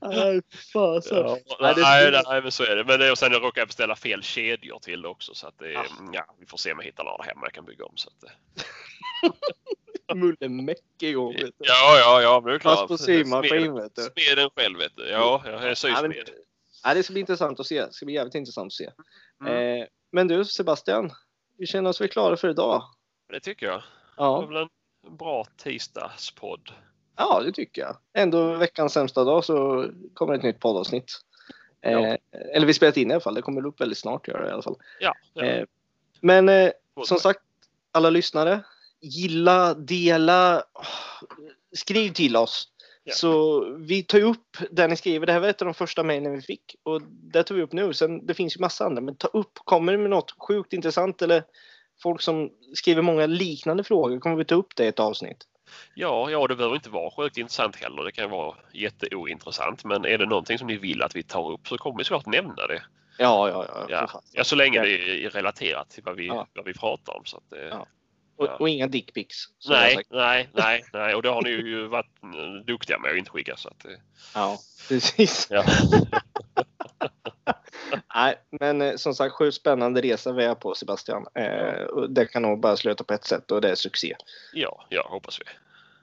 [0.00, 0.40] Nej,
[0.72, 1.16] fasen.
[1.18, 2.84] Ja, Nej, det- nej, nej, men så är det.
[2.84, 5.72] Men och sen råkade jag beställa fel kedjor till också så att det,
[6.12, 7.92] ja, vi får se om jag hittar några hemma jag kan bygga om.
[7.96, 8.32] Så att, det-
[10.14, 11.32] Mullemäck igång.
[11.32, 11.52] Vet du.
[11.58, 12.78] ja, ja, ja, men det är klart.
[12.78, 14.02] Fast på symaskin vet du.
[14.02, 15.08] Smeden själv vet du.
[15.08, 16.12] Ja, jag är Ja, sysmed.
[16.84, 17.80] nej, det ska bli intressant att se.
[17.86, 18.90] Det ska bli jävligt intressant att se.
[19.40, 19.80] Mm.
[19.80, 21.10] Eh, men du Sebastian,
[21.58, 22.82] vi känner oss väl klara för idag?
[23.32, 23.74] Det tycker jag.
[23.76, 23.82] Det
[24.22, 26.70] var Ja, väl en bra tisdagspodd.
[27.16, 27.96] ja det tycker jag.
[28.14, 31.12] Ändå veckans sämsta dag så kommer ett nytt poddavsnitt.
[31.82, 32.16] Eh, Ja.
[32.54, 33.34] Eller vi spelat in i alla fall.
[33.34, 34.76] Det kommer upp väldigt snart gör det i alla fall.
[35.00, 35.44] Ja, ja.
[35.44, 35.64] Eh,
[36.20, 36.70] men eh,
[37.04, 37.40] som sagt,
[37.92, 38.60] alla lyssnare,
[39.00, 40.62] gilla, dela,
[41.76, 42.68] skriv till oss.
[43.04, 43.14] Ja.
[43.14, 45.26] Så vi tar upp det ni skriver.
[45.26, 47.72] Det här var ett av de första mejlen vi fick och det tar vi upp
[47.72, 47.92] nu.
[47.94, 51.22] Sen, det finns ju massa andra, men ta upp, kommer det med något sjukt intressant
[51.22, 51.42] eller
[52.02, 55.46] folk som skriver många liknande frågor kommer vi ta upp det i ett avsnitt.
[55.94, 58.04] Ja, ja, det behöver inte vara sjukt intressant heller.
[58.04, 59.84] Det kan vara jätteointressant.
[59.84, 62.26] Men är det någonting som ni vill att vi tar upp så kommer vi såklart
[62.26, 62.82] nämna det.
[63.18, 63.86] Ja, ja, ja.
[63.88, 66.46] Ja, ja så länge det är relaterat till vad vi, Ja.
[66.54, 67.24] vad vi pratar om.
[67.24, 67.86] Så att det, Ja.
[68.40, 69.36] Och, och inga dickpics.
[69.68, 71.14] nej, nej, nej, nej.
[71.14, 72.06] Och det har ni ju varit
[72.66, 73.56] duktiga med att inte skicka.
[73.56, 74.00] Så att, det-
[74.34, 75.46] Ja, precis.
[75.50, 75.64] ja.
[78.14, 81.26] Nej, men eh, som sagt, sjukt spännande resa vi är på Sebastian.
[81.34, 84.16] Eh, och det kan nog bara sluta på ett sätt och det är succé.
[84.52, 85.44] ja, ja, hoppas vi.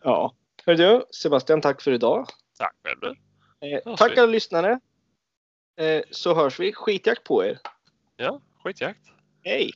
[0.04, 0.34] Ja.
[0.66, 2.28] Hör du, Sebastian, tack för idag.
[2.58, 3.16] Tack själv du.
[3.68, 4.20] Eh, tack vi.
[4.20, 4.80] alla lyssnare.
[5.80, 6.74] Eh, så hörs vi.
[6.74, 7.60] Skitjakt på er.
[8.18, 9.00] Ja, skitjakt.
[9.44, 9.72] Hej!